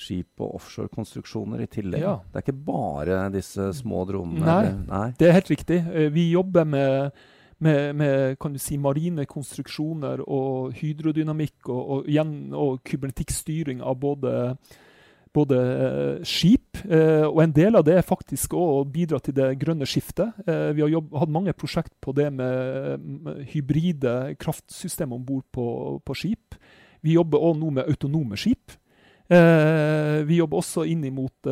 skip 0.00 0.42
og 0.42 0.56
offshorekonstruksjoner 0.58 1.64
i 1.64 1.68
tillegg. 1.70 2.04
Ja. 2.04 2.16
Det 2.24 2.40
er 2.40 2.46
ikke 2.46 2.64
bare 2.70 3.22
disse 3.34 3.70
små 3.76 4.04
dronene? 4.08 4.46
Nei, 4.46 4.72
Nei, 4.88 5.06
det 5.20 5.28
er 5.28 5.38
helt 5.38 5.52
riktig. 5.52 5.80
Vi 6.16 6.26
jobber 6.32 6.68
med, 6.68 7.22
med, 7.60 7.80
med 8.00 8.36
kan 8.40 8.56
du 8.56 8.60
si, 8.62 8.78
marine 8.80 9.26
konstruksjoner 9.30 10.24
og 10.26 10.76
hydrodynamikk 10.80 11.68
og, 11.68 11.80
og, 11.80 12.06
igjen, 12.10 12.38
og 12.56 12.80
kybernetikkstyring 12.88 13.84
av 13.84 14.00
både 14.00 14.38
både 15.32 15.58
eh, 15.60 16.24
skip, 16.26 16.80
eh, 16.90 17.24
og 17.26 17.40
en 17.44 17.54
del 17.54 17.78
av 17.78 17.86
det 17.86 17.96
er 18.00 18.06
faktisk 18.06 18.54
å 18.58 18.82
bidra 18.90 19.20
til 19.22 19.36
det 19.36 19.52
grønne 19.60 19.86
skiftet. 19.88 20.42
Eh, 20.46 20.70
vi 20.74 20.84
har 20.84 20.90
jobb, 20.90 21.12
hatt 21.22 21.32
mange 21.32 21.54
prosjekt 21.56 21.94
på 22.02 22.14
det 22.16 22.28
med, 22.34 22.98
med 22.98 23.42
hybride 23.52 24.16
kraftsystem 24.40 25.14
om 25.14 25.24
bord 25.26 25.46
på, 25.54 25.66
på, 26.04 26.18
skip. 26.18 26.58
Vi 27.06 27.14
jobber 27.16 27.42
òg 27.46 27.60
nå 27.60 27.70
med 27.78 27.90
autonome 27.90 28.38
skip. 28.40 28.74
Vi 29.30 30.40
jobber 30.40 30.58
også 30.58 30.82
inn 30.90 31.04
mot 31.14 31.48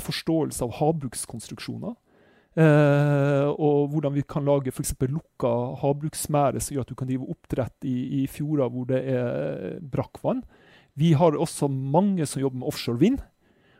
forståelse 0.00 0.64
av 0.64 0.78
havbrukskonstruksjoner. 0.78 1.92
Uh, 2.58 3.46
og 3.62 3.92
hvordan 3.92 4.16
vi 4.16 4.24
kan 4.26 4.42
lage 4.42 4.72
f.eks. 4.74 4.96
lukka 5.06 5.50
havbruksmære 5.78 6.58
som 6.58 6.74
gjør 6.74 6.82
at 6.82 6.90
du 6.90 6.96
kan 6.98 7.06
drive 7.06 7.28
oppdrett 7.30 7.86
i, 7.86 7.94
i 8.20 8.26
fjorder 8.26 8.72
hvor 8.74 8.88
det 8.90 8.98
er 9.12 9.76
brakkvann. 9.92 10.42
Vi 10.98 11.12
har 11.14 11.38
også 11.38 11.68
mange 11.70 12.26
som 12.26 12.42
jobber 12.42 12.58
med 12.58 12.66
offshore 12.72 12.98
vind, 12.98 13.20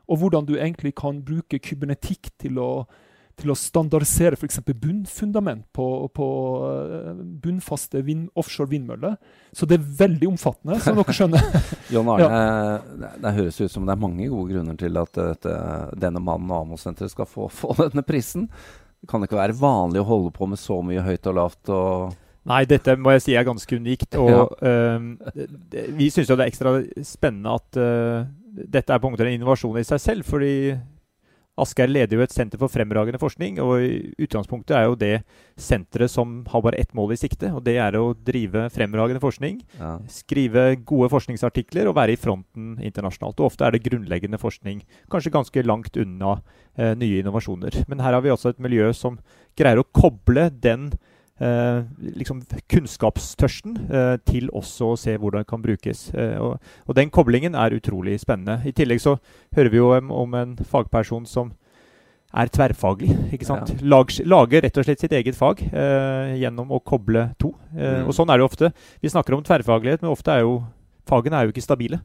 og 0.06 0.22
hvordan 0.22 0.46
du 0.46 0.54
egentlig 0.54 0.94
kan 0.94 1.18
bruke 1.26 1.58
kybernetikk 1.58 2.30
til 2.38 2.62
å, 2.62 2.86
til 3.40 3.52
å 3.52 3.56
standardisere 3.58 4.38
f.eks. 4.38 4.60
bunnfundament 4.68 5.66
på, 5.76 5.86
på 6.14 6.26
eh, 6.68 7.22
bunnfaste 7.44 8.02
vind, 8.06 8.28
offshore 8.38 8.70
vindmøller. 8.70 9.16
Så 9.56 9.68
det 9.68 9.78
er 9.78 9.88
veldig 10.00 10.30
omfattende, 10.30 10.78
som 10.84 10.98
dere 10.98 11.16
skjønner. 11.16 11.46
John 11.94 12.10
Arne, 12.12 12.28
ja. 12.30 13.12
det, 13.16 13.34
høres 13.40 13.60
ut 13.60 13.72
som 13.72 13.88
det 13.88 13.96
er 13.96 14.02
mange 14.02 14.28
gode 14.30 14.54
grunner 14.54 14.78
til 14.80 15.00
at 15.00 15.12
dette, 15.18 15.54
denne 16.00 16.22
mannen 16.24 16.50
og 16.52 16.64
AMO-senteret 16.64 17.12
skal 17.12 17.28
få, 17.28 17.48
få, 17.52 17.74
denne 17.82 18.04
prisen. 18.06 18.48
Det 19.00 19.08
kan 19.10 19.24
ikke 19.24 19.40
være 19.40 19.56
vanlig 19.58 20.02
å 20.02 20.10
holde 20.10 20.34
på 20.36 20.48
med 20.50 20.60
så 20.60 20.80
mye 20.84 21.04
høyt 21.04 21.30
og 21.30 21.38
lavt. 21.40 21.72
og 21.72 22.18
Nei, 22.50 22.64
dette 22.68 22.96
må 22.96 23.12
jeg 23.16 23.24
si 23.24 23.36
er 23.36 23.48
ganske 23.48 23.80
unikt. 23.80 24.16
Og 24.20 24.30
ja. 24.32 24.44
uh, 24.68 25.90
vi 25.96 26.10
syns 26.12 26.30
jo 26.30 26.36
det 26.36 26.46
er 26.46 26.52
ekstra 26.52 26.76
spennende 27.06 27.56
at 27.60 27.80
uh, 27.80 28.28
dette 28.50 28.92
er 28.92 29.00
på 29.00 29.08
en 29.08 29.14
måte 29.14 29.26
en 29.26 29.36
innovasjon 29.36 29.78
i 29.80 29.86
seg 29.86 30.02
selv. 30.02 30.28
fordi 30.28 30.54
Asgeir 31.62 31.90
leder 31.90 32.18
jo 32.18 32.24
et 32.24 32.34
senter 32.34 32.60
for 32.60 32.72
fremragende 32.72 33.20
forskning, 33.20 33.58
og 33.62 33.84
utgangspunktet 34.20 34.76
er 34.76 34.86
jo 34.88 34.96
det 34.98 35.12
senteret 35.60 36.12
som 36.12 36.40
har 36.50 36.64
bare 36.64 36.80
ett 36.80 36.94
mål 36.96 37.14
i 37.14 37.20
sikte, 37.20 37.50
og 37.54 37.64
det 37.66 37.76
er 37.82 37.98
å 37.98 38.12
drive 38.14 38.66
fremragende 38.74 39.22
forskning. 39.22 39.60
Ja. 39.78 39.96
Skrive 40.10 40.64
gode 40.88 41.10
forskningsartikler 41.12 41.90
og 41.90 41.98
være 41.98 42.16
i 42.16 42.20
fronten 42.20 42.74
internasjonalt. 42.78 43.38
Og 43.40 43.50
ofte 43.50 43.66
er 43.66 43.76
det 43.76 43.84
grunnleggende 43.86 44.40
forskning, 44.40 44.82
kanskje 45.12 45.34
ganske 45.34 45.66
langt 45.66 46.00
unna 46.00 46.38
eh, 46.76 46.96
nye 46.98 47.20
innovasjoner. 47.22 47.82
Men 47.90 48.02
her 48.04 48.16
har 48.16 48.24
vi 48.24 48.32
også 48.32 48.54
et 48.54 48.62
miljø 48.62 48.90
som 48.96 49.20
greier 49.58 49.82
å 49.82 49.88
koble 49.96 50.48
den 50.62 50.90
Eh, 51.40 51.84
liksom 52.18 52.42
kunnskapstørsten 52.68 53.78
eh, 53.88 54.16
til 54.28 54.50
også 54.52 54.90
å 54.92 54.98
se 55.00 55.14
hvordan 55.16 55.40
det 55.40 55.48
kan 55.48 55.62
brukes. 55.64 56.02
Eh, 56.12 56.36
og, 56.36 56.58
og, 56.84 56.92
Den 56.98 57.08
koblingen 57.08 57.56
er 57.56 57.72
utrolig 57.72 58.18
spennende. 58.20 58.58
I 58.68 58.74
tillegg 58.76 59.00
så 59.00 59.16
hører 59.56 59.72
vi 59.72 59.80
jo 59.80 59.88
om, 59.96 60.10
om 60.12 60.36
en 60.36 60.52
fagperson 60.60 61.24
som 61.24 61.54
er 62.36 62.50
tverrfaglig. 62.52 63.14
ikke 63.34 63.48
sant? 63.48 63.72
Ja. 63.72 63.88
Lag, 63.94 64.12
lager 64.28 64.66
rett 64.66 64.76
og 64.82 64.84
slett 64.84 65.00
sitt 65.00 65.14
eget 65.16 65.38
fag 65.38 65.62
eh, 65.64 66.36
gjennom 66.42 66.76
å 66.76 66.82
koble 66.84 67.30
to. 67.40 67.54
Eh, 67.72 68.02
mm. 68.02 68.10
Og 68.10 68.18
sånn 68.18 68.28
er 68.28 68.42
det 68.42 68.46
ofte. 68.46 68.70
Vi 69.00 69.12
snakker 69.12 69.38
om 69.38 69.46
tverrfaglighet, 69.46 70.04
men 70.04 70.12
ofte 70.12 70.34
er 70.34 70.44
jo 70.44 70.58
fagene 71.08 71.40
er 71.40 71.48
jo 71.48 71.54
ikke 71.54 71.64
stabile. 71.64 72.02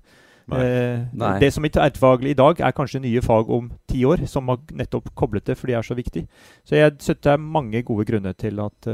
Nei. 0.47 0.63
Eh, 0.63 1.03
Nei. 1.11 1.33
Det 1.43 1.51
som 1.51 1.67
er 1.67 1.75
tverrfaglig 1.75 2.37
i 2.37 2.39
dag, 2.39 2.63
er 2.63 2.77
kanskje 2.77 3.03
nye 3.03 3.21
fag 3.25 3.51
om 3.51 3.67
ti 3.91 4.07
år, 4.07 4.23
som 4.31 4.47
har 4.53 4.63
nettopp 4.79 5.11
koblet 5.17 5.51
det, 5.51 5.59
for 5.59 5.67
de 5.67 5.75
er 5.75 5.85
så 5.85 5.97
viktig. 5.97 6.23
Så 6.63 6.79
jeg 6.79 6.95
synes 7.03 7.21
det 7.27 7.35
er 7.35 7.47
mange 7.59 7.83
gode 7.83 8.07
grunner 8.07 8.39
til 8.39 8.63
at 8.63 8.91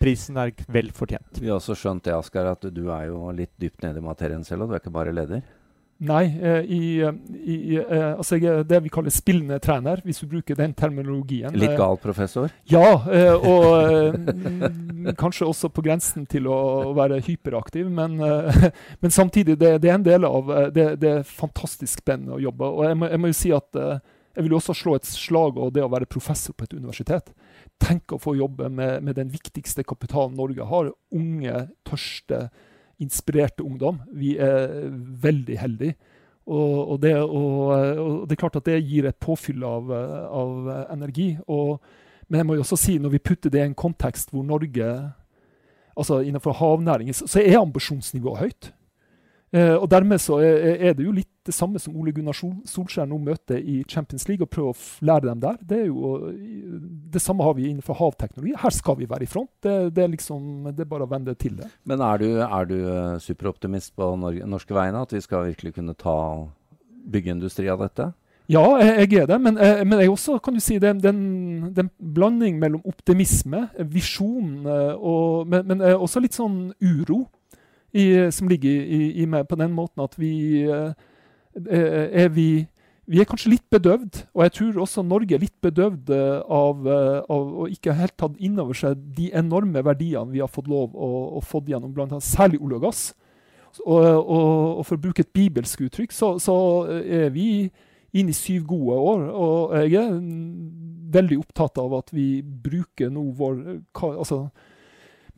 Prisen 0.00 0.38
er 0.40 0.54
vel 0.72 0.90
fortjent. 0.96 1.40
Vi 1.40 1.50
har 1.50 1.58
også 1.58 1.76
skjønt 1.76 2.06
det, 2.06 2.16
Askar, 2.16 2.48
at 2.54 2.64
du 2.72 2.86
er 2.88 3.10
jo 3.10 3.26
litt 3.36 3.52
dypt 3.60 3.84
nede 3.84 4.00
i 4.00 4.04
materien 4.04 4.44
selv, 4.46 4.64
og 4.64 4.70
du 4.70 4.78
er 4.78 4.82
ikke 4.82 4.94
bare 4.94 5.12
leder? 5.12 5.42
Nei, 6.00 6.22
eh, 6.40 6.64
i, 6.64 6.84
i, 7.44 7.56
eh, 7.76 8.12
altså 8.14 8.38
jeg 8.38 8.48
er 8.48 8.62
det 8.64 8.78
vi 8.86 8.92
kaller 8.92 9.12
spillende 9.12 9.58
trener, 9.60 10.00
hvis 10.00 10.22
du 10.22 10.30
bruker 10.30 10.56
den 10.56 10.72
terminologien. 10.72 11.52
Litt 11.52 11.74
gal 11.76 11.98
professor? 12.00 12.48
Ja, 12.72 13.02
eh, 13.12 13.34
og 13.36 14.16
kanskje 15.20 15.50
også 15.50 15.68
på 15.68 15.84
grensen 15.84 16.24
til 16.24 16.48
å 16.48 16.94
være 16.96 17.20
hyperaktiv. 17.26 17.90
Men, 17.92 18.16
men 19.02 19.12
samtidig, 19.12 19.58
det, 19.60 19.74
det, 19.84 19.92
er 19.92 19.98
en 19.98 20.08
del 20.08 20.24
av 20.24 20.48
det, 20.72 20.86
det 21.02 21.12
er 21.18 21.28
fantastisk 21.28 22.00
spennende 22.00 22.38
å 22.38 22.42
jobbe. 22.48 22.72
Og 22.72 22.88
jeg 22.88 22.96
må, 22.96 23.12
jeg 23.12 23.20
må 23.20 23.34
jo 23.34 23.38
si 23.42 23.52
at 23.52 23.82
jeg 23.82 24.46
vil 24.46 24.56
også 24.56 24.78
slå 24.80 24.96
et 24.96 25.08
slag 25.10 25.58
over 25.58 25.74
det 25.74 25.84
å 25.84 25.92
være 25.92 26.08
professor 26.08 26.56
på 26.56 26.64
et 26.64 26.78
universitet. 26.78 27.28
Tenk 27.80 28.14
å 28.14 28.20
få 28.20 28.36
jobbe 28.38 28.68
med, 28.68 29.00
med 29.06 29.16
den 29.16 29.30
viktigste 29.32 29.84
kapitalen 29.86 30.36
Norge 30.38 30.66
har. 30.68 30.90
Unge, 31.16 31.66
tørste, 31.88 32.48
inspirerte 33.00 33.64
ungdom. 33.64 34.02
Vi 34.12 34.36
er 34.38 34.90
veldig 35.24 35.58
heldige. 35.60 35.96
Og, 36.50 36.76
og, 36.90 36.96
det, 37.02 37.14
og, 37.22 37.70
og, 37.70 38.12
det, 38.26 38.34
er 38.34 38.40
klart 38.40 38.58
at 38.58 38.66
det 38.66 38.80
gir 38.82 39.06
et 39.06 39.18
påfyll 39.22 39.62
av, 39.64 39.90
av 39.92 40.70
energi. 40.90 41.36
men 42.28 42.38
jeg 42.40 42.46
må 42.48 42.56
jo 42.56 42.64
også 42.64 42.78
si, 42.80 42.98
når 42.98 43.14
vi 43.14 43.22
putter 43.22 43.52
det 43.52 43.60
i 43.60 43.68
en 43.68 43.76
kontekst 43.78 44.32
hvor 44.34 44.42
Norge 44.46 44.90
altså 46.00 46.20
Innenfor 46.24 46.56
havnæringen 46.56 47.14
så 47.14 47.42
er 47.42 47.58
ambisjonsnivået 47.60 48.38
høyt. 48.38 48.70
Eh, 49.50 49.74
og 49.74 49.88
Dermed 49.90 50.22
så 50.22 50.36
er, 50.44 50.92
det 50.94 51.02
jo 51.02 51.12
litt 51.14 51.28
det 51.46 51.54
samme 51.56 51.80
som 51.82 51.96
Ole 51.98 52.12
Gunnar 52.14 52.36
Sol, 52.36 52.52
Solskjær 52.68 53.08
nå 53.10 53.16
møter 53.18 53.58
i 53.58 53.80
Champions 53.90 54.28
League, 54.28 54.46
og 54.46 54.52
prøver 54.52 54.76
å 54.76 55.06
lære 55.08 55.26
dem 55.26 55.40
der. 55.42 55.56
Det, 55.72 55.80
er 55.80 55.88
jo, 55.88 56.12
det 57.10 57.22
samme 57.22 57.42
har 57.46 57.56
vi 57.58 57.66
innenfor 57.66 57.98
havteknologi. 57.98 58.54
Her 58.60 58.76
skal 58.76 59.00
vi 59.00 59.08
være 59.10 59.26
i 59.26 59.30
front. 59.30 59.50
Det, 59.64 59.74
det, 59.96 60.04
er, 60.04 60.12
liksom, 60.14 60.70
det 60.70 60.84
er 60.84 60.92
bare 60.92 61.08
å 61.08 61.10
vende 61.10 61.34
til 61.34 61.58
det. 61.58 61.66
Men 61.88 62.04
er 62.06 62.22
du, 62.22 62.28
er 62.46 62.70
du 62.70 62.78
eh, 62.78 63.18
superoptimist 63.24 63.96
på 63.98 64.12
Norge, 64.20 64.46
norske 64.46 64.76
vegne? 64.76 65.02
At 65.02 65.16
vi 65.16 65.24
skal 65.24 65.48
virkelig 65.50 65.74
kunne 65.80 65.98
ta 65.98 66.16
byggeindustri 67.10 67.66
av 67.72 67.82
dette? 67.82 68.12
Ja, 68.50 68.62
jeg, 68.82 69.10
jeg 69.10 69.24
er 69.24 69.28
det. 69.32 69.40
Men, 69.42 69.58
eh, 69.58 69.82
men 69.82 70.04
jeg 70.04 70.14
også 70.14 70.38
kan 70.44 70.54
du 70.54 70.62
si 70.62 70.78
det 70.78 70.94
er 70.94 71.10
en 71.10 71.90
blanding 71.98 72.62
mellom 72.62 72.86
optimisme, 72.86 73.66
visjon, 73.90 74.62
og, 74.94 75.50
men, 75.50 75.66
men 75.66 75.86
også 75.96 76.22
litt 76.22 76.38
sånn 76.38 76.68
uro 76.78 77.24
i, 77.92 78.06
som 78.34 78.50
ligger 78.50 78.70
i, 78.70 79.00
i, 79.22 79.26
meg, 79.26 79.48
på 79.50 79.58
den 79.60 79.72
måten 79.74 80.04
at 80.04 80.14
vi 80.20 80.32
eh, 80.66 80.92
er 81.66 82.28
vi 82.34 82.50
vi 83.10 83.18
er 83.18 83.26
kanskje 83.26 83.50
litt 83.56 83.64
bedøvd, 83.74 84.20
og 84.36 84.42
jeg 84.44 84.52
tror 84.54 84.76
også 84.84 85.02
Norge 85.02 85.34
er 85.34 85.42
litt 85.42 85.56
bedøvd 85.64 86.12
eh, 86.14 86.42
av, 86.54 86.84
eh, 86.86 87.16
av 87.26 87.56
å 87.64 87.66
ikke 87.66 87.96
helt 87.98 88.14
tatt 88.20 88.36
inn 88.38 88.60
over 88.62 88.76
seg 88.78 89.00
de 89.16 89.32
enorme 89.34 89.82
verdiene 89.82 90.30
vi 90.30 90.42
har 90.42 90.50
fått 90.52 90.70
lov 90.70 90.94
å, 90.94 91.08
å 91.40 91.42
få 91.42 91.64
gjennom, 91.66 91.90
blant 91.96 92.14
annet 92.14 92.28
særlig 92.28 92.60
olje 92.62 92.78
og 92.78 92.86
gass. 92.86 93.02
Og, 93.82 93.98
og, 93.98 94.46
og, 94.76 94.84
for 94.86 94.94
å 94.94 95.02
bruke 95.02 95.24
et 95.24 95.32
bibelsk 95.34 95.82
uttrykk, 95.88 96.14
så, 96.14 96.36
så 96.42 96.54
er 97.02 97.34
vi 97.34 97.48
inne 98.14 98.30
i 98.30 98.36
syv 98.36 98.64
gode 98.70 98.98
år. 99.10 99.26
Og 99.30 99.74
jeg 99.90 99.98
er 100.04 100.16
veldig 101.18 101.40
opptatt 101.42 101.82
av 101.82 101.98
at 101.98 102.14
vi 102.14 102.28
bruker 102.42 103.10
nå 103.10 103.26
vår 103.38 103.60
altså, 104.10 104.44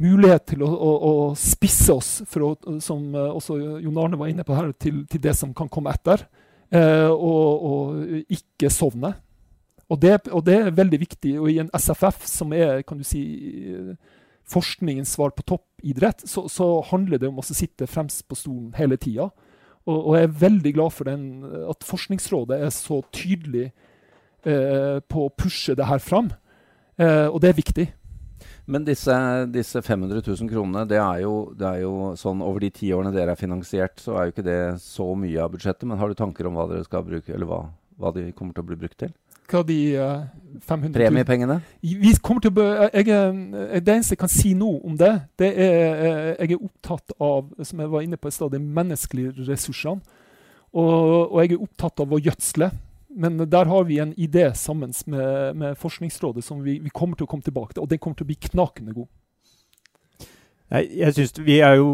mulighet 0.03 0.47
til 0.53 0.65
å, 0.67 0.69
å, 0.69 0.93
å 1.09 1.13
spisse 1.39 1.95
oss, 1.95 2.11
å, 2.23 2.53
som 2.83 3.05
eh, 3.15 3.35
også 3.39 3.59
Jon 3.85 4.01
Arne 4.03 4.19
var 4.21 4.33
inne 4.33 4.47
på 4.47 4.57
her, 4.57 4.73
til, 4.75 5.05
til 5.11 5.23
det 5.23 5.35
som 5.39 5.55
kan 5.57 5.71
komme 5.73 5.95
etter. 5.95 6.27
Eh, 6.73 7.11
og, 7.11 7.69
og, 7.69 8.25
ikke 8.33 8.73
sovne. 8.73 9.15
Og 9.93 10.01
det, 10.01 10.17
og 10.33 10.45
det, 10.47 10.57
er 10.57 10.75
veldig 10.77 11.01
viktig. 11.03 11.37
Og 11.41 11.51
i 11.53 11.61
en 11.63 11.71
SFF, 11.77 12.27
som 12.29 12.53
er 12.57 12.83
kan 12.89 13.01
du 13.01 13.07
si, 13.07 13.23
forskningens 14.49 15.15
svar 15.17 15.35
på 15.37 15.45
toppidrett, 15.47 16.25
så, 16.29 16.47
så 16.49 16.75
handler 16.91 17.21
det 17.21 17.31
om 17.31 17.41
å 17.41 17.47
sitte 17.47 17.89
fremst 17.91 18.25
på 18.29 18.39
stolen 18.39 18.73
hele 18.79 18.99
tida. 19.01 19.29
Og, 19.83 19.97
og, 19.97 20.13
jeg 20.17 20.29
er 20.29 20.39
veldig 20.45 20.75
glad 20.77 20.95
for 20.95 21.11
den, 21.11 21.25
at 21.71 21.87
Forskningsrådet 21.87 22.61
er 22.63 22.71
så 22.75 23.01
tydelig 23.15 23.71
eh, 24.47 24.99
på 25.03 25.27
å 25.27 25.35
pushe 25.35 25.77
det 25.79 25.89
her 25.89 26.03
fram. 26.03 26.31
Eh, 27.01 27.29
og 27.29 27.41
det 27.43 27.51
er 27.51 27.59
viktig. 27.59 27.87
Men 28.65 28.85
disse, 28.87 29.15
disse 29.51 29.83
500 29.83 30.23
000 30.23 30.51
kronene, 30.51 30.85
det 30.87 30.99
er, 31.01 31.23
jo, 31.25 31.51
det 31.59 31.67
er, 31.67 31.81
jo, 31.83 32.13
sånn 32.19 32.45
over 32.47 32.63
de 32.63 32.71
ti 32.75 32.93
årene 32.95 33.11
dere 33.15 33.35
er 33.35 33.41
finansiert, 33.41 33.99
så 33.99 34.15
er 34.15 34.29
jo 34.29 34.35
ikke 34.37 34.47
det 34.47 34.61
så 34.85 35.09
mye 35.19 35.43
av 35.43 35.51
budsjettet. 35.55 35.89
Men 35.89 35.99
har 35.99 36.13
du 36.13 36.19
tanker 36.19 36.47
om 36.47 36.59
hva 36.59 36.69
dere 36.71 36.87
skal 36.87 37.03
bruke, 37.07 37.33
eller 37.35 37.49
hva, 37.51 37.65
hva 37.99 38.15
de 38.15 38.29
kommer 38.37 38.55
til 38.55 38.63
å 38.63 38.69
bli 38.71 38.79
brukt 38.85 39.01
til? 39.03 39.11
Hva 39.51 39.65
de 39.67 39.79
uh, 39.99 40.23
500 40.63 40.87
000 40.87 40.95
Premiepengene? 40.95 41.59
Vi 41.83 42.15
kommer 42.23 42.45
til 42.45 42.55
å, 42.55 42.69
jeg, 42.95 43.09
jeg, 43.11 43.83
det 43.83 43.97
eneste 43.97 44.15
jeg 44.15 44.23
kan 44.23 44.33
si 44.33 44.55
nå 44.57 44.71
om 44.87 44.95
det, 45.01 45.11
det 45.43 45.51
er 45.51 45.75
eh, 45.91 46.31
jeg 46.39 46.55
er 46.55 46.63
opptatt 46.63 47.17
av 47.19 47.51
som 47.67 47.83
jeg 47.83 47.93
var 47.93 48.07
inne 48.07 48.21
på 48.21 48.31
i 48.31 48.37
stad, 48.37 48.55
de 48.55 48.63
menneskelige 48.63 49.35
ressursene. 49.51 50.21
Og, 50.73 51.35
og 51.35 51.37
jeg 51.43 51.57
er 51.59 51.67
opptatt 51.67 52.01
av 52.01 52.15
å 52.15 52.23
gjødsle. 52.23 52.71
Men 53.15 53.39
der 53.51 53.69
har 53.69 53.85
vi 53.85 53.99
en 54.03 54.15
idé 54.15 54.53
sammen 54.55 54.93
med, 55.07 55.57
med 55.57 55.79
Forskningsrådet 55.79 56.45
som 56.45 56.63
vi, 56.65 56.79
vi, 56.79 56.91
kommer 56.91 57.17
til 57.17 57.27
å 57.27 57.31
komme 57.31 57.45
tilbake 57.45 57.75
til. 57.75 57.85
Og 57.85 57.91
den 57.91 58.01
kommer 58.01 58.19
til 58.19 58.27
å 58.27 58.31
bli 58.31 58.39
knakende 58.49 58.95
god. 58.97 59.11
Jeg, 60.73 60.89
jeg 60.97 61.15
synes 61.19 61.43
Vi 61.45 61.59
er 61.61 61.77
jo 61.81 61.91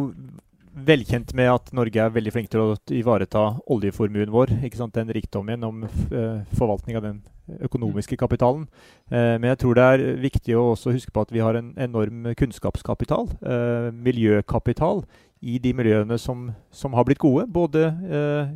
velkjent 0.79 1.33
med 1.35 1.51
at 1.51 1.73
Norge 1.75 2.03
er 2.03 2.13
veldig 2.15 2.33
flink 2.35 2.51
til 2.53 2.63
å 2.63 2.77
ivareta 2.95 3.45
oljeformuen 3.71 4.31
vår. 4.31 4.53
ikke 4.67 4.79
sant, 4.79 4.95
Den 4.95 5.11
rikdommen 5.15 5.57
gjennom 5.57 5.85
uh, 5.85 6.45
forvaltning 6.59 6.99
av 6.99 7.07
den 7.07 7.23
økonomiske 7.65 8.19
kapitalen. 8.21 8.69
Uh, 9.11 9.39
men 9.41 9.51
jeg 9.51 9.63
tror 9.65 9.79
det 9.79 9.87
er 9.87 10.05
viktig 10.23 10.57
å 10.59 10.69
også 10.75 10.95
huske 10.95 11.15
på 11.15 11.25
at 11.25 11.35
vi 11.35 11.43
har 11.43 11.59
en 11.59 11.73
enorm 11.81 12.31
kunnskapskapital, 12.39 13.31
uh, 13.43 13.89
miljøkapital, 13.91 15.03
i 15.41 15.59
de 15.63 15.73
miljøene 15.77 16.19
som, 16.19 16.49
som 16.75 16.95
har 16.99 17.07
blitt 17.07 17.21
gode. 17.23 17.47
Både 17.47 17.85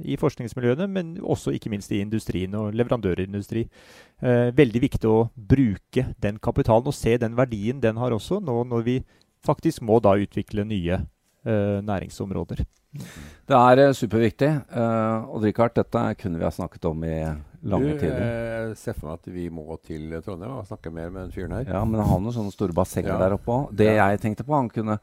i 0.02 0.16
forskningsmiljøene, 0.18 0.88
men 0.90 1.12
også 1.22 1.54
ikke 1.54 1.70
minst 1.70 1.92
i 1.94 2.00
industrien 2.02 2.54
og 2.58 2.74
leverandørindustri. 2.74 3.66
veldig 4.56 4.82
viktig 4.82 5.08
å 5.10 5.28
bruke 5.36 6.06
den 6.22 6.38
kapitalen 6.42 6.90
og 6.90 6.96
se 6.96 7.16
den 7.18 7.36
verdien 7.38 7.80
den 7.82 7.96
har 8.02 8.14
også, 8.14 8.40
nå 8.42 8.64
når 8.70 8.86
vi 8.86 8.96
faktisk 9.46 9.82
må 9.82 9.98
da 10.02 10.14
utvikle 10.20 10.64
nye 10.66 11.00
uh, 11.46 11.78
næringsområder. 11.84 12.62
Det 13.48 13.56
er 13.56 13.82
uh, 13.88 13.94
superviktig. 13.96 14.50
Uh, 14.70 15.32
Odd 15.34 15.46
Rikard, 15.48 15.74
dette 15.78 16.04
kunne 16.20 16.40
vi 16.40 16.46
ha 16.46 16.52
snakket 16.52 16.86
om 16.90 17.04
i 17.08 17.16
lange 17.62 17.94
du, 17.94 18.00
tider. 18.00 18.22
Jeg 18.22 18.78
ser 18.80 18.96
for 18.98 19.10
meg 19.10 19.20
at 19.20 19.30
vi 19.34 19.48
må 19.52 19.78
til 19.86 20.10
Trondheim 20.24 20.58
og 20.58 20.66
snakke 20.68 20.92
mer 20.92 21.10
med 21.10 21.26
den 21.26 21.34
fyren 21.34 21.56
her. 21.56 21.68
Ja, 21.68 21.84
men 21.84 22.00
han 22.00 22.10
har 22.10 22.24
noen 22.24 22.36
sånne 22.36 22.54
store 22.54 22.76
bassenger 22.76 23.14
ja. 23.14 23.20
der 23.24 23.38
oppe 23.38 23.54
òg. 23.54 23.70
Det 23.78 23.90
ja. 23.90 24.10
jeg 24.12 24.22
tenkte 24.26 24.46
på, 24.46 24.56
han 24.56 24.70
kunne 24.72 24.98